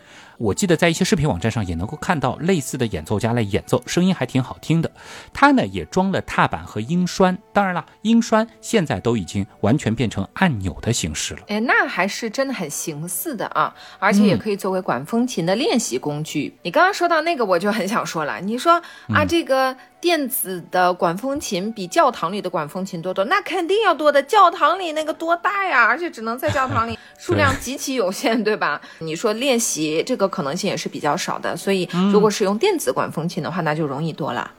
[0.43, 4.91] 我记得在一些视频网站上也能够看到类似的演奏家来演奏，声音还挺好听的。
[5.33, 11.43] 它呢也装了踏板和音栓，当然了，音栓现在都已经完全变成按钮的形式了。
[11.47, 16.53] 哎，那还是真的很形似的啊，而且也可以作为管风琴的练习工具。
[16.63, 18.83] 你刚刚说到那个，我就很想说了，你说
[19.15, 19.77] 啊这个。
[20.03, 24.21] 电子的管风琴比教堂里的管风琴多多，那肯定要多的。
[24.21, 25.85] 教堂里那个多大呀？
[25.85, 28.81] 而且只能在教堂里， 数量极其有限，对吧？
[28.99, 34.51] 你说练习这个可能性也是比较少的，所以如果使用电子管风琴的话，那就容易多了。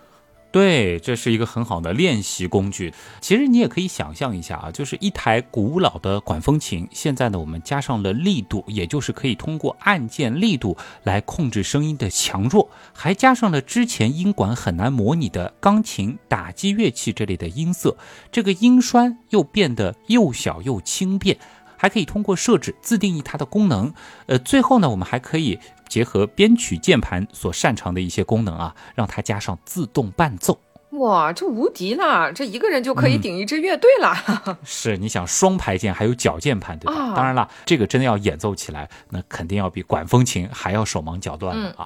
[0.53, 2.93] 对，这是一个很好的练习工具。
[3.19, 17.97] 其实你也可以想象一下啊，就是一台古老的管风琴，现在呢我们加上了力度，也就是可以通过按键力度来控制声音的强弱，还加上了之前音管很难模拟的钢琴、打击乐器这类的音色，
[18.31, 21.35] 这个音栓又变得又小又轻便，
[21.75, 23.91] 还可以通过设置自定义它的功能。
[24.27, 25.57] 呃，最后呢，我们还可以。
[25.93, 30.59] 结合编曲键盘所擅长的一些功能啊，让它加上自动伴奏，
[30.93, 32.33] 哇，这无敌了！
[32.33, 34.57] 这一个人就可以顶一支乐队了。
[34.65, 37.13] 是，你想双排键还有脚键盘，对吧？
[37.15, 41.85] 当然了，这个真的要演奏起来，那肯定要比管风琴还要手忙脚乱啊。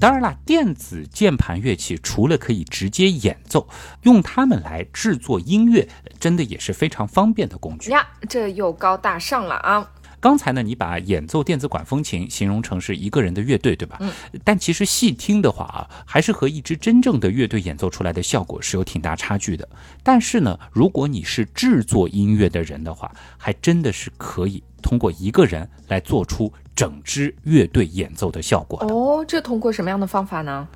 [0.00, 3.66] 当然啦，电子键盘乐器除了可以直接演奏，
[4.02, 5.88] 用它们来制作音乐，
[6.20, 8.06] 真的也是非常方便的工具呀。
[8.28, 9.90] 这又高大上了啊！
[10.20, 13.98] 刚才呢，你把演奏电子管风琴形容成是一个人的乐队，对吧？
[14.00, 14.12] 嗯。
[14.44, 19.68] 但其实细听的话啊，还是和一支真正的乐队演奏出来的效果是有挺大差距的。
[20.02, 28.78] 但是呢，如果你是制作音乐的人的话，还真的是可以通过一个人来做出整支乐队演奏的效果。
[28.88, 30.66] 哦，这通过什么样的方法呢？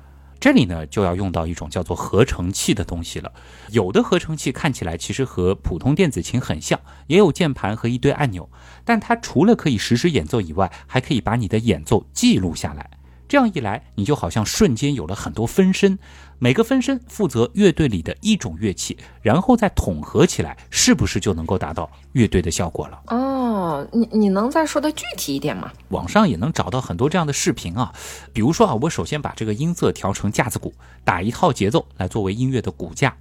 [0.43, 3.31] 这里呢，就要用到一种叫做合成器的东西了。
[3.69, 6.77] 有的合成器看起来其实和普通电子琴很像，
[7.07, 8.49] 也有键盘和一堆按钮，
[8.83, 12.89] 但它除了可以实时演奏以外，还可以把你的演奏记录下来。
[13.29, 15.97] 这样一来，你就好像瞬间有了很多分身，
[16.43, 22.99] 每个分身负责乐队里的一种乐器，然后再统合起来，是不是就能够达到乐队的效果了？
[23.07, 25.71] 哦，你你能再说的具体一点吗？
[25.87, 27.93] 网上也能找到很多这样的视频啊，
[28.33, 30.73] 比如说啊，我首先把这个音色调成架子鼓，
[31.05, 33.15] 打一套节奏来作为音乐的骨架。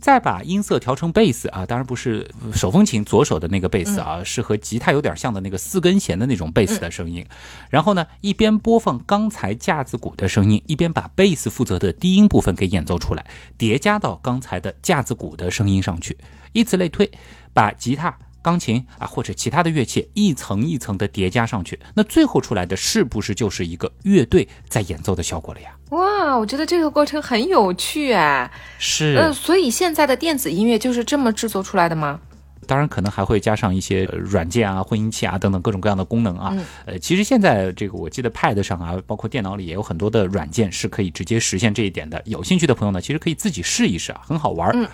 [0.00, 7.24] 再把音色调成贝斯啊，当然不是手风琴左手的那个贝斯啊，是和吉他有点像的那个四根弦的那种贝斯的声音。
[7.68, 13.26] 然后呢，一边播放刚才架子鼓的声音，一边把贝斯负责的低音部分给演奏出来，
[13.58, 16.16] 叠加到刚才的架子鼓的声音上去，
[16.52, 17.10] 以此类推，
[17.52, 18.16] 把吉他。
[18.42, 25.70] 钢琴啊，或者其他的乐器，一层一层的叠加上去，那最后出来的是不是就是一个乐队在演奏的效果了呀？
[25.90, 28.50] 哇，我觉得这个过程很有趣哎。
[28.78, 29.16] 是。
[29.16, 32.20] 呃，所以现在的电子音乐就是这么制作出来的吗？
[32.66, 36.56] 当然，可能还会加上一些软件啊、混音器啊等等各种各样的功能啊。
[36.86, 42.22] 呃，其实现在这个我记得 Pad 上啊，包括电脑里也有很多的软件是可以直接实现这一点的。
[42.26, 44.70] 有兴趣的朋友呢，其实可以自己试一试啊，很好玩。
[44.74, 44.88] 嗯。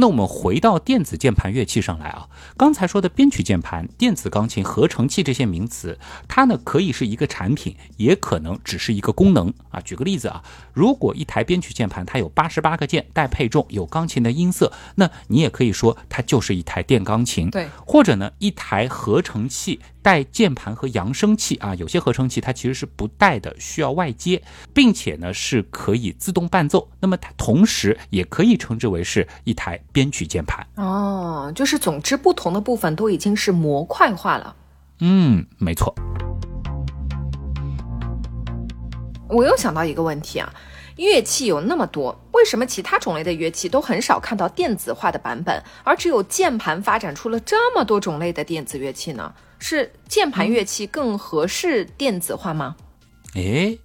[0.00, 9.80] 那我们回到电子键盘乐器上来啊，刚才说的编曲键盘、电子钢琴、合成器这些名词，它呢可以是一个产品，也可能只是一个功能啊。
[9.80, 10.40] 举个例子啊，
[10.72, 17.50] 如果一台编曲键盘它有八十八个键，带配重，有钢琴的音色，那你也可以说它就是一台电钢琴。
[17.50, 19.80] 对，或者呢，一台合成器。
[20.02, 26.88] 带键盘和扬声器啊，有些合成器它其实是不带的，需要外接，并且呢是可以自动伴奏。
[27.00, 30.66] 那么它同时也可以称之为是一台编曲键盘。
[30.76, 34.54] 哦，就是总之不同的部分都已经是模块化了。
[35.00, 35.94] 嗯，没错。
[39.28, 40.52] 我又想到一个问题啊。
[40.98, 49.32] 乐器有那么多，为什么其他种类的乐器都很少看到电子化的版本，而只有键盘发展出了这么多种类的电子乐器呢？
[49.60, 52.74] 是键盘乐器更合适电子化吗？
[53.34, 53.76] 哎，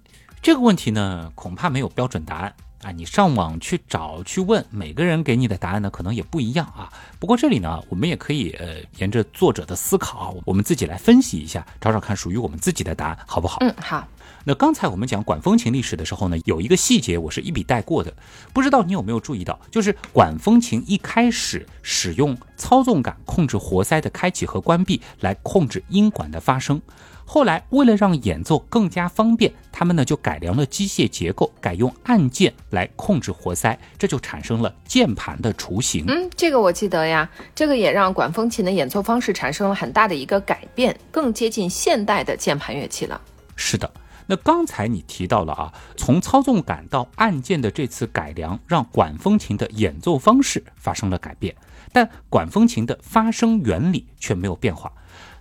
[0.42, 2.90] 这个问题呢，恐怕没有标准答案啊！
[2.90, 6.92] 你上网去找去问，每个人给你的答案呢，可能也不一样啊。
[7.20, 13.58] 不过这里呢，我们也可以呃，沿着作者的思考，我们自己来分析一下，找找看属于我们自己的答案，好不好？
[13.60, 14.06] 嗯，好。
[14.46, 18.12] 那刚才我们讲管风琴历史的时候呢，有一个细节我是一笔带过的，
[18.52, 26.78] 不知道你有没有注意到，就是管风琴一开始使用操纵杆控制活塞的开启和关闭来控制音管的发声，
[27.24, 36.04] 后来为了让演奏更加方便，他们呢就改良了机械结构，改用按键来控制活塞，这就产生了键盘的雏形。
[36.06, 43.18] 嗯，这个我记得呀，这个也让管风琴的演奏方式产生了很大的一个改变，更接近现代的键盘乐器了。
[43.56, 43.90] 是的。
[44.26, 51.54] 那刚才你提到了啊，从操纵杆到按键的这次改良，让管风琴的演奏方式发生了改变，
[51.92, 54.92] 但管风琴的发声原理却没有变化。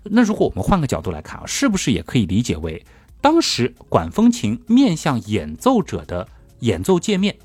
[0.04, 2.86] 那如果我们换个角度来看啊，是不是也可以理解为，
[3.22, 6.28] 当时管风琴面向演奏者的
[6.60, 7.38] 演奏界面，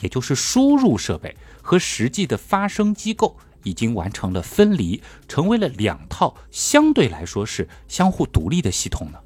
[0.00, 9.18] 也就是输入设备和实际的发声机构已经完成了分离，成为了两套相对来说是相互独立的系统呢？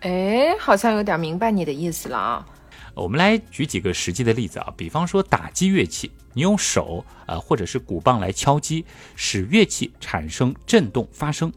[0.00, 2.46] 哎，好像有点明白你的意思了啊。
[2.94, 8.84] 我们来举几个实际的例子啊，比方说打击乐器，你用手啊或者是鼓棒来敲击，
[9.14, 11.50] 使乐器产生震动发声；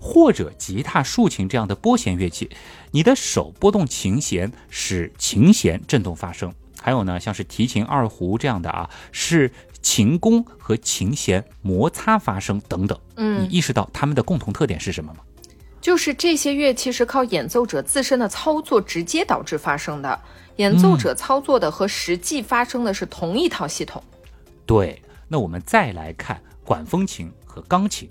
[0.00, 2.50] 或者吉他、竖琴这样的拨弦乐器，
[2.90, 6.52] 你的手拨动琴弦，使琴弦震动发声。
[6.80, 9.52] 还有呢，像是提琴、二胡这样的啊，是
[9.82, 12.98] 琴弓和琴弦摩擦发声等等。
[13.16, 15.20] 嗯，你意识到它们的共同特点是什么吗？
[15.82, 20.18] 就是这些乐器是靠演奏者自身的操作直接导致发生的，
[20.56, 24.00] 演奏者操作的和实际发生的是同一套系统。
[24.64, 28.08] 对，那我们再来看管风琴和钢琴。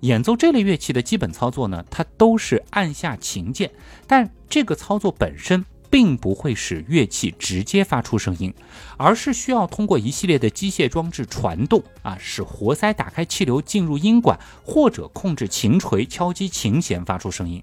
[0.00, 3.70] 演奏这类乐器的基本操作呢，它都是按下琴键，
[4.06, 8.54] 但这个操作本身并不会使乐器直接发出声音，
[8.96, 17.62] 而是需要通过一系列的机械装置传动啊，使活塞打开气流进入音管，或者控制琴锤敲击琴弦发出声音。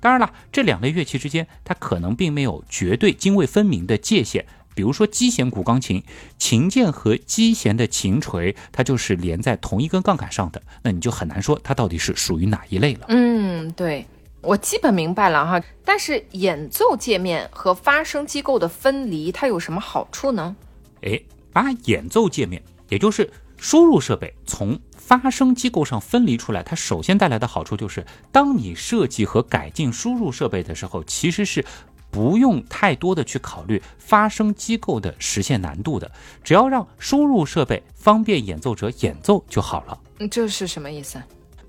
[0.00, 4.44] 当然了，这两类乐器之间，它可能并没有绝对泾渭分明的界限。
[4.74, 6.02] 比如说击弦古钢琴，
[6.36, 13.06] 琴键和击弦的琴锤，它就是连在同一根杠杆上的，那你就很难说它到底是属于哪一类了。
[13.08, 14.04] 嗯，对，
[14.44, 15.62] 我基本明白了哈。
[15.84, 20.54] 但是演奏界面和发声机构的分离，它有什么好处呢？
[21.02, 21.20] 哎，
[21.52, 31.64] 把演奏界面，也就是输入设备从发声机构上分离出来，它首先带来的好处就是，当你设计和改进输入设备的时候，其实是。
[32.10, 36.08] 不用太多的去考虑发声机构的实现难度的，
[36.44, 39.98] 只要让输入设备方便演奏者演奏就好了。
[40.30, 41.20] 这是什么意思？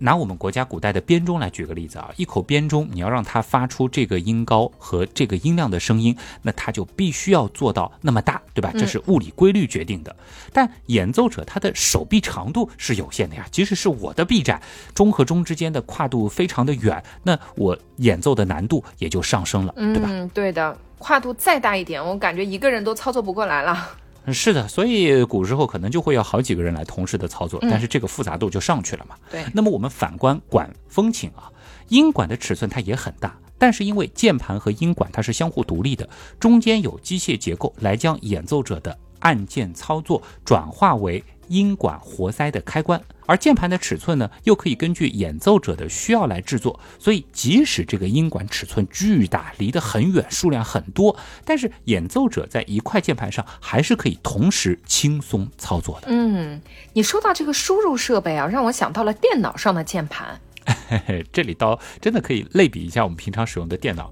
[0.06, 8.72] 拿我们国家古代的编钟来举个例子啊，一口编钟，你要让它发出这个音高和这个音量的声音，那它就必须要做到那么大，对吧？
[8.78, 10.16] 这是物理规律决定的。
[10.54, 14.62] 但演奏者他的手臂长度是有限的呀，即使是我的臂展，
[14.94, 20.08] 钟和钟之间的跨度非常的远，那我演奏的难度也就上升了，对吧？
[20.12, 23.90] 嗯，对的，跨度再大一点，我感觉一个人都操作不过来了。
[24.34, 29.16] 是的，所以古时候可能就会要好几个人来同时的操作，但是这个复杂度就上去了嘛。
[29.30, 29.44] 对。
[29.54, 31.52] 那么我们反观管风琴啊，
[31.90, 36.10] 音管的尺寸它也很大，但是因为键盘和音管它是相互独立的，
[36.40, 41.24] 中间有机械结构来将演奏者的按键操作转化为。
[41.48, 46.80] 音管活塞的开关，而键盘的尺寸呢，又可以根据演奏者的需要来制作。
[47.00, 56.08] 所以，即使这个音管尺寸巨大，离得很远，数量很多，但是演奏者在一块键盘上还是可以同时轻松操作的。
[56.10, 56.62] 嗯，
[56.94, 60.40] 你说到这个输入设备啊，让我想到了电脑上的键盘。
[61.32, 64.12] 这里倒真的可以类比一下我们平常使用的电脑。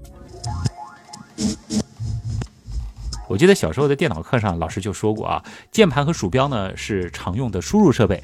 [3.26, 5.42] 我记得小时候的电脑课上，老师就说过啊，
[5.72, 8.22] 键盘和鼠标呢是常用的输入设备。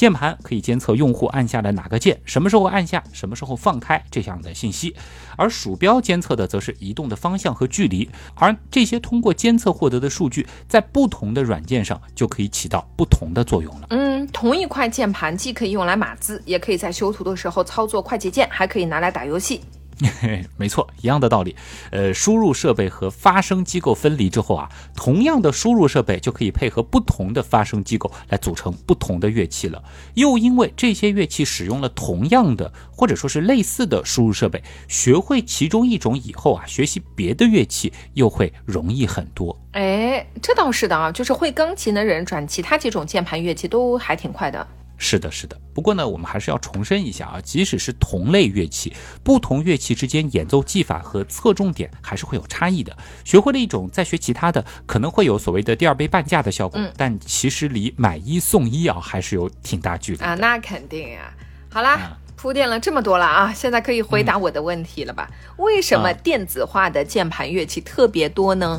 [0.00, 4.88] 键盘可以监测用户按下了哪个键，什么时候按下，什么时候放开这样的信息；
[5.36, 8.08] 而鼠标监测的则是移动的方向和距离。
[8.34, 13.88] 而这些通过监测获得的数据，在不同的软件上就可以起到不同的作用了。
[13.90, 19.60] 嗯，同一块键盘既可以用来码字，也可以在修图的时候操作快捷键，还可以拿来打游戏。
[20.56, 21.54] 没错，一样的道理。
[21.90, 29.82] 呃，输入设备和发声机构分离之后啊，同样的输入设备就可以配合不同的发声机构来组成不同的乐器了。
[30.14, 39.58] 又因为这些乐器使用了同样的或者说是类似的输入设备，学会其中一种以后啊，学习别的乐器又会容易很多。
[39.72, 44.66] 哎，这倒是的啊，就是会钢琴的人转其他几种键盘乐器都还挺快的。
[45.02, 45.58] 是的，是的。
[45.72, 48.92] 不过呢，我们还是要重申一下啊，即使是同类乐器，
[49.24, 52.94] 不同乐器之间演奏技法和侧重点还是会有差异的。
[53.24, 60.34] 学会了一种，再学其他的，可能会有所谓的第二杯半价的效果，但其实离买一送一啊，还是有挺大距离啊。
[60.34, 61.32] 那肯定啊。
[61.70, 65.30] 好啦，铺垫了这么多了啊，现在可以回答我的问题了吧？
[65.56, 68.78] 为什么电子化的键盘乐器特别多呢？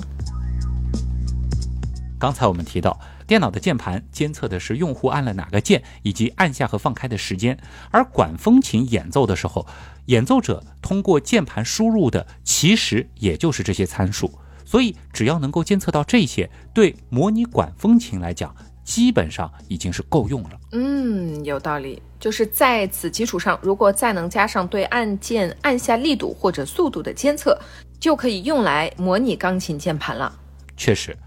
[2.19, 2.95] 刚才我们提到。
[3.31, 7.57] 电脑的键盘监测的是用户按了哪个键，以及按下和放开的时间。
[7.89, 9.65] 而管风琴演奏的时候，
[10.07, 14.29] 演奏者通过键盘输入的其实也就是这些参数。
[14.65, 18.53] 所以，只要能够监测到这些，对模拟管风琴来讲，
[18.83, 20.59] 基本上已经是够用了。
[20.73, 22.01] 嗯，有道理。
[22.19, 27.57] 就是在此基础上，如果再能加上对按键按下力度或者速度的监测，
[27.97, 30.37] 就可以用来模拟钢琴键盘了。
[30.75, 31.17] 确实。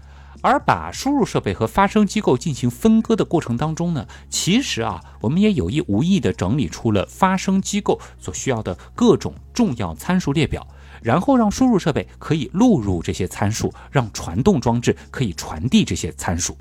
[0.45, 10.67] 而把输入设备和发声机构进行分割的过程当中呢，其实啊，我们也有意无意的整理出了发声机构所需要的各种重要参数列表，
[11.01, 16.55] 然后让输入设备可以录入这些参数，让传动装置可以传递这些参数。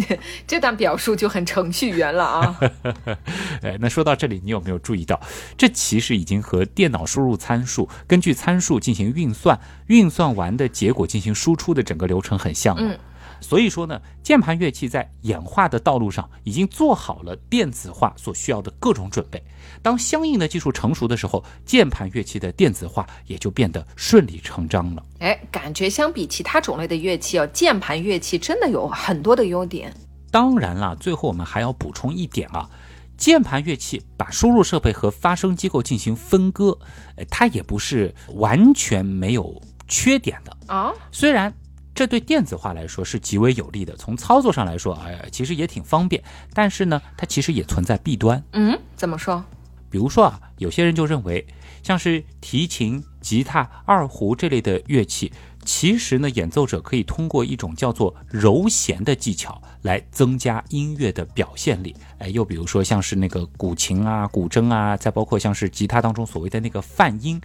[0.46, 2.60] 这段表述就很程序员了啊！
[3.62, 5.18] 哎，那说到这里，你有没有注意到，
[5.56, 12.98] 这其实已经和电脑输入参数，根据参数进行运算，运算完的结果进行输出的整个流程很像了。
[13.40, 19.42] 所以说呢，键盘乐器在演化的道路上已经做好了电子化所需要的各种准备。
[19.82, 25.02] 当相应的技术成熟的时候，键盘乐器的电子化也就变得顺理成章了。
[25.20, 29.94] 哎，感觉相比其他种类的乐器哦，键盘乐器真的有很多的优点。
[30.30, 32.68] 当然了，最后我们还要补充一点啊，
[33.16, 36.78] 键盘乐器把输入设备和发声机构进行分割，
[37.16, 40.92] 呃，它也不是完全没有缺点的啊。
[41.10, 41.52] 虽然
[42.00, 46.24] 这对电子化来说是极为有利的，从操作上来说，哎呀，其实也挺方便，
[46.54, 48.42] 但是呢，它其实也存在弊端。
[48.54, 49.44] 嗯，怎么说？
[49.90, 51.46] 比如说啊，有些人就认为，
[51.82, 55.30] 像是提琴、吉他、二胡这类的乐器。
[55.62, 61.94] 其实呢，演奏者可以通过一种叫做揉弦的技巧来增加音乐的表现力。
[62.16, 67.38] 哎，又比如说像是那个古琴啊、古筝啊，再包括像是吉他当中所谓的那个泛音，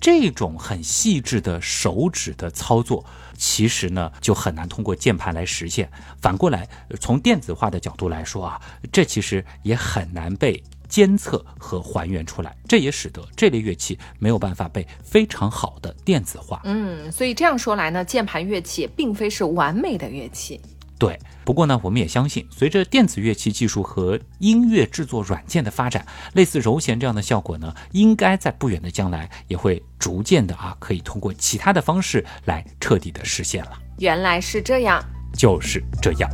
[0.00, 3.04] 这种很细致的手指的操作，
[3.42, 5.90] 其实呢就很难通过键盘来实现。
[6.20, 6.68] 反过来，
[7.00, 8.60] 从电子化的角度来说啊，
[8.92, 10.62] 这其实也很难被。
[10.88, 16.60] 监测和还原出来，这也使得这类乐器没有办法被非常好的电子化。
[16.64, 20.60] 嗯，所以这样说来呢，键盘乐器并非是完美的乐器。
[21.02, 33.72] 对，不过呢，我们也相信，随着电子乐器技术和音乐制作软件的发展，类似柔弦这样的效果呢，应该在不远的将来也会逐渐的啊，可以通过其他的方式来彻底的实现了。
[33.98, 35.04] 原来是这样，
[35.36, 36.30] 就是这样。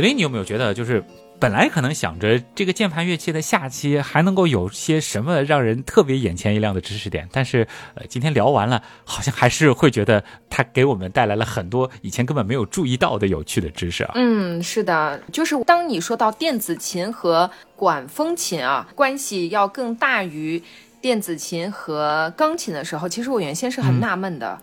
[0.00, 1.04] 子林，你有没有觉得，就是
[1.38, 14.12] 本来可能想着这个键盘乐器的下期还能够有些什么让人特别眼前一亮的知识点，但是呃，今天聊完了，好像还是会觉得它给我们带来了很多以前根本没有注意到的有趣的知识啊。
[14.14, 20.62] 嗯，是的，就是当你说到电子琴和管风琴啊，关系要更大于
[21.02, 24.58] 电子琴和钢琴的时候，其实我原先是很纳闷的。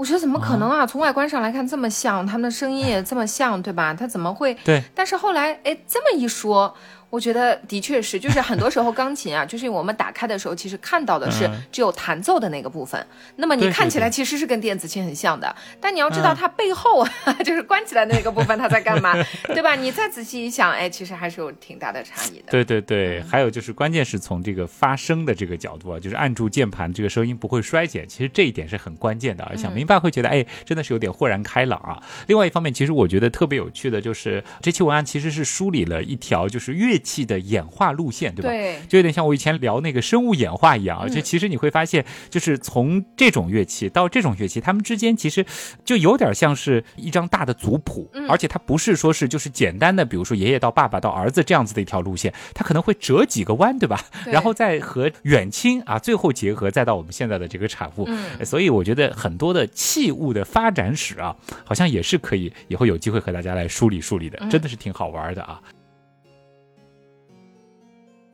[0.00, 0.86] 我觉得怎么可能啊？
[0.86, 3.92] 从外观上来看这么像，他们的声音也这么像，对吧？
[3.92, 4.54] 他怎么会？
[4.64, 4.82] 对。
[4.94, 6.74] 但是后来，哎，这么一说。
[7.10, 13.04] 我觉得的确是，就是很多时候钢琴啊，就是我们打开的时候，其实看到的是只有弹奏的那个部分。
[13.36, 17.04] 那么你看起来其实是跟电子琴很像的，但你要知道它背后
[17.44, 19.14] 就是关起来的那个部分，它在干嘛，
[19.52, 19.74] 对吧？
[19.74, 22.50] 你再仔细一想，哎，其实还是有挺大的差异的。
[22.50, 29.50] 对对对，还有就是关键是从这个发声的这个角度啊，就是按住键盘，这个声音不会衰减，其实这一点是很关键的。
[29.56, 32.00] 想明白会觉得，哎，真的是有点豁然开朗啊。
[32.28, 38.48] 另外一方面，其实我觉得特别有趣的就是这期文案其实是梳理了一条就是乐器的演化路线，对吧？
[38.48, 40.98] 对，就有点像我以前聊那个生物演化一样。
[41.00, 45.44] 而且其实你会发现，就是从这种乐器到这种乐器，它们之间其实
[45.84, 48.10] 就有点像是一张大的族谱。
[48.28, 54.04] 而且它不是说是就是简单的，比如说爷爷到爸爸到儿子这样子的一条路线，它可能会折几个弯，对吧？
[54.26, 58.04] 然后再和远亲啊，最后结合，再到我们现在的这个产物。
[58.08, 61.34] 嗯，所以我觉得很多的器物的发展史啊，
[61.64, 65.60] 好像也是可以以后有机会和大家来梳理梳理的，真的是挺好玩的啊。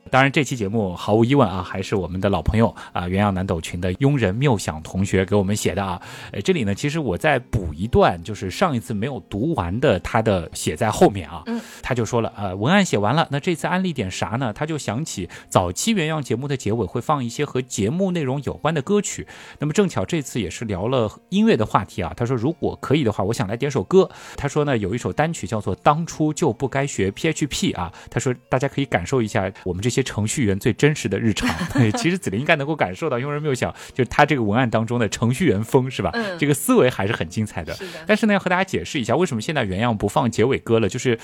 [0.07, 6.01] 当然，这期节目毫无疑问啊，还是我们的老朋友啊，原阳南斗群的庸人妙想同学给我们写的啊。
[6.31, 11.43] 呃，这里呢，其实我再补一段，就是上一次没有读完的，他的写在后面啊。
[11.47, 14.53] 嗯，他就说了，呃，文案写完了，那这次安利点啥呢？
[14.53, 19.27] 他就想起早期原样节目的结尾会放一些和节目内容有关的歌曲，
[19.59, 22.13] 那么正巧这次也是聊了音乐的话题啊。
[22.15, 24.09] 他说，如果可以的话，我想来点首歌。
[24.37, 27.91] 他说呢，有一首单曲叫做《当初就不该学 PHP》啊。
[28.09, 29.96] 他说，大家可以感受一下我们这些。
[29.97, 36.11] 些程序员最真实的日常， 对其实子林应该能够感受到，庸人没有想，就是他这个文案当中的程序员风，是吧？
[36.13, 37.73] 嗯，这个思维还是很精彩的。
[37.73, 37.93] 是的。
[38.05, 40.87] 但是呢，要和大家解释一下，为什么现在原样不放结尾歌了？
[40.87, 41.17] 就是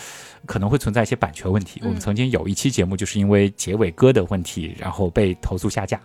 [0.48, 1.80] 可能会存在一些版权问题。
[1.84, 6.00] 我们曾经有一期节目，就是因为结尾歌的问题，然后被投诉下架。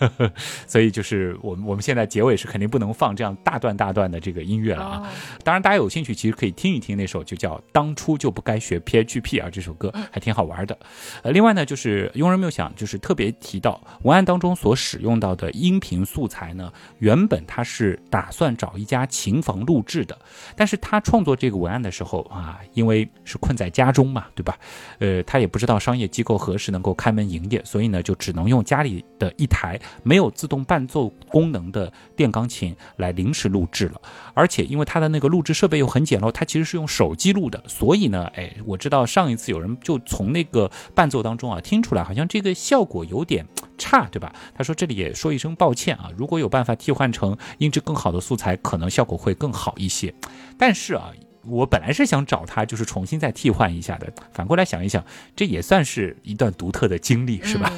[0.68, 5.12] 所以就是我们我们现在结尾是肯定不能放这样大段大段的这个音乐了啊。
[5.42, 10.78] 当然，大家有兴趣，其实可以听一听那首就叫《当初就不该学 PHP》啊，这首歌还挺好玩的。
[11.22, 11.93] 呃，另外呢，就是。
[11.94, 20.18] 是庸人谬想，就是特别提到文案当中所使用到的音频素材呢，原本他是打算找一家琴房录制的，
[20.56, 24.58] 但是他创作这个文案的时候啊，因为是困在家中嘛，对吧？
[24.98, 34.00] 呃，他也不知道商业机构何时能够开门营业，所以呢，就只能用家里的一台没有自动伴奏功能的电钢琴来临时录制了。
[34.34, 41.83] 而且因为他的那个录制设备又很简陋，他其实是用手机录的，所以呢，哎，我知道上一次有人就从那个伴奏当中啊听。
[41.84, 44.34] 出来好像这个效果有点差，对吧？
[44.56, 50.12] 他说这里也说一声抱歉啊，如果有办法替换成音质更好的素材，可能效果会更好一些。
[50.58, 51.12] 但是啊，
[51.44, 54.10] 我本来是想找他，就是重新再替换一下的。
[54.32, 55.04] 反过来想一想，
[55.36, 57.70] 这也算是一段独特的经历，是吧？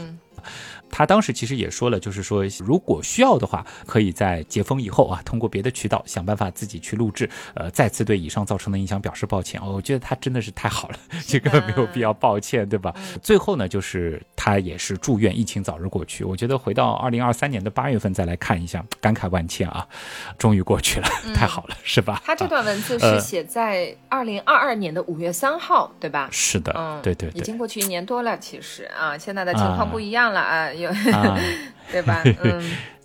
[0.91, 7.29] 他当时其实也说了，就是说如果需要的话，可以在解封以后啊，通过别的渠道想办法自己去录制。
[7.55, 9.61] 呃，再次对以上造成的影响表示抱歉。
[9.61, 12.95] 哦，我觉得他真的是太好了， 这根本没有必要抱歉，对吧？
[13.23, 16.25] 最后呢，就是他也是祝愿疫情早日过去。
[16.25, 19.87] 我觉得回到二零二三年的八月份再来看一下，感慨万千啊，
[20.39, 22.23] 终于过去了，太好了，是吧？
[22.25, 26.29] 他这段文字呃是写在二零二二年的五月三号，对吧？
[26.31, 31.39] 是的，嗯，对对对，已经过去一年多了，其实啊，现在的情况啊不一样了啊，有啊。
[31.91, 32.23] 对吧？
[32.43, 32.63] 嗯，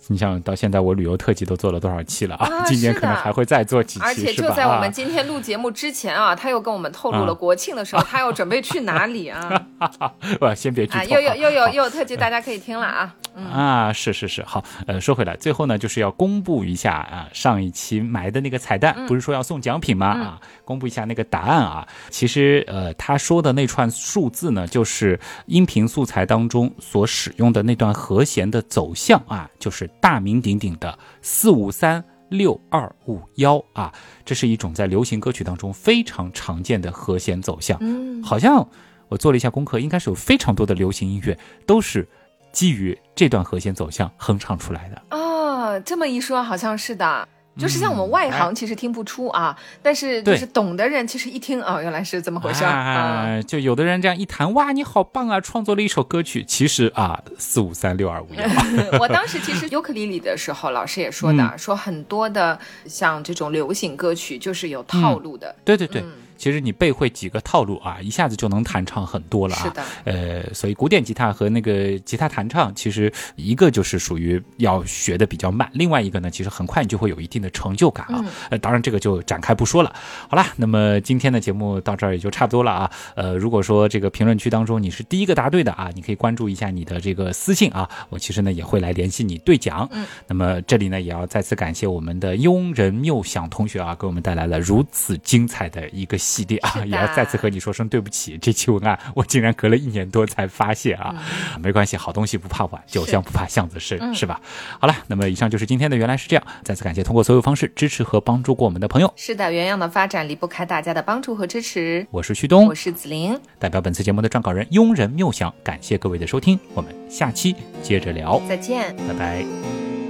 [0.08, 2.46] 你想到现在我旅游特辑都做了多少期了啊？
[2.46, 4.32] 啊 今年可能还会再做几期，而且？
[4.34, 9.62] 就在我们啊今天录节目之前啊，他又跟我们透露了啊国庆的时候，他要准备去哪里啊？
[10.40, 13.14] 不，先别剧透啊，又有又有又有特辑，大家可以听了啊。
[13.34, 20.06] 嗯，啊，是是是，好，呃，说回来，最后呢，就是要公布一下啊，上一期埋的那个彩蛋，不是说要送奖品吗？
[20.08, 21.86] 啊，公布一下那个答案啊。
[22.10, 32.04] 其实，呃，他说的那串数字呢，就是音频素材当中所使用的那段和弦的走向啊，就是大名鼎鼎的四五三。
[32.32, 33.92] 六二五幺啊，
[34.24, 37.76] 这是一种在流行歌曲当中非常常见的和弦走向。
[37.82, 38.66] 嗯，好像
[39.08, 42.08] 我做了一下功课，应该是有非常多的流行音乐都是
[42.50, 45.02] 基于这段和弦走向哼唱出来的。
[45.10, 47.28] 哦，这么一说，好像是的。
[47.58, 52.78] 就是像我们外行其实听不出啊，但是就是懂的人其实一听哦，原来是这么回事儿啊。
[52.78, 56.42] 啊，就有的人这样一弹，哇，你好棒啊，创作了一首歌曲。
[56.42, 58.42] 其实啊，四五三六二五幺。
[58.98, 65.54] 我当时其实尤克里里的时候，老师也说的，说很多的像这种流行歌曲就是有套路的。
[65.64, 69.62] 对对对，嗯其实你背会几个套路啊，一下子就能弹唱很多了啊。
[69.62, 78.16] 是的，呃，所以古典吉他和那个吉他弹唱，其实一个就是属于要学的比较慢，另外一个呢，其实很快你就会有一定的成就感啊。
[78.18, 79.94] 嗯呃，当然这个就展开不说了。
[80.28, 82.90] 好啦，那么今天的节目到这儿也就差不多了啊。
[83.14, 89.88] 呃，如果说这个评论区当中你是第一个答对的啊，你可以关注一下你的这个私信啊，我其实呢也会来联系你兑奖。
[89.92, 101.14] 嗯，那么这里呢也要再次感谢我们的庸人谬想同学啊，给我们带来了如此精彩的一个系列啊也要再次和你说声对不起，这期文案我竟然隔了一年多才发现啊，
[101.60, 104.40] 没关系，好东西不怕晚，酒香不怕巷子深，嗯是吧？
[104.80, 112.06] 好了，那么以上就是今天的原来是这样，再次感谢通过所有方式支持和帮助过我们的朋友，是的，原样的发展离不开大家的帮助和支持。
[112.10, 118.94] 我是旭东我，是子玲，代表本次节目的撰稿人庸人谬想，感谢各位的收听，我们下期接着聊，再见。
[119.08, 120.01] 拜拜。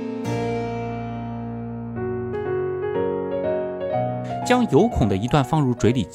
[4.45, 6.09] 将有孔的一段放入嘴里，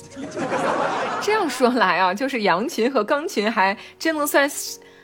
[1.21, 4.49] 这样说来啊，就是扬琴和钢琴还真能算，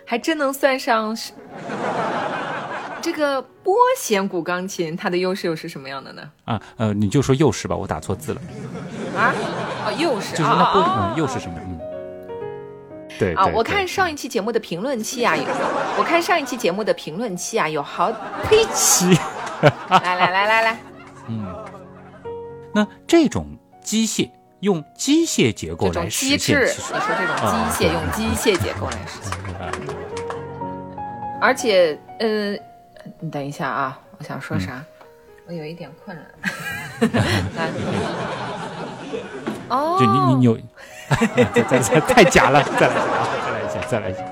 [0.05, 1.31] 还真能算上是
[3.01, 6.21] 这个拨弦古钢琴，它的优势又是什么样的呢？
[6.45, 8.41] 啊，呃，你就说又是吧，我打错字了，
[9.17, 9.33] 啊，
[9.85, 11.59] 哦，又是就是那拨，啊嗯，又是什么？
[11.65, 11.79] 嗯，
[13.19, 13.45] 对啊！
[13.47, 15.43] 我看上一期节目的评论区啊，有
[15.97, 18.09] 我看上一期节目的评论区啊，有好
[18.49, 18.65] 呸！
[18.73, 19.17] 七，
[19.89, 20.92] 来来来来来，嗯，
[22.73, 23.45] 那这种
[23.81, 24.29] 机械
[24.61, 29.71] 用机械结构来实，现，你说这种啊机械用机械结构来实现，啊
[31.39, 32.51] 而且呃，
[33.19, 34.83] 你等一下啊，我想说嗯啥？
[35.45, 36.23] 我有一点困了。
[37.57, 37.69] 来，
[39.67, 40.57] 哦，就你你你有，
[41.53, 44.23] 再再再太假了，再来一下啊，再来一下，再来一下。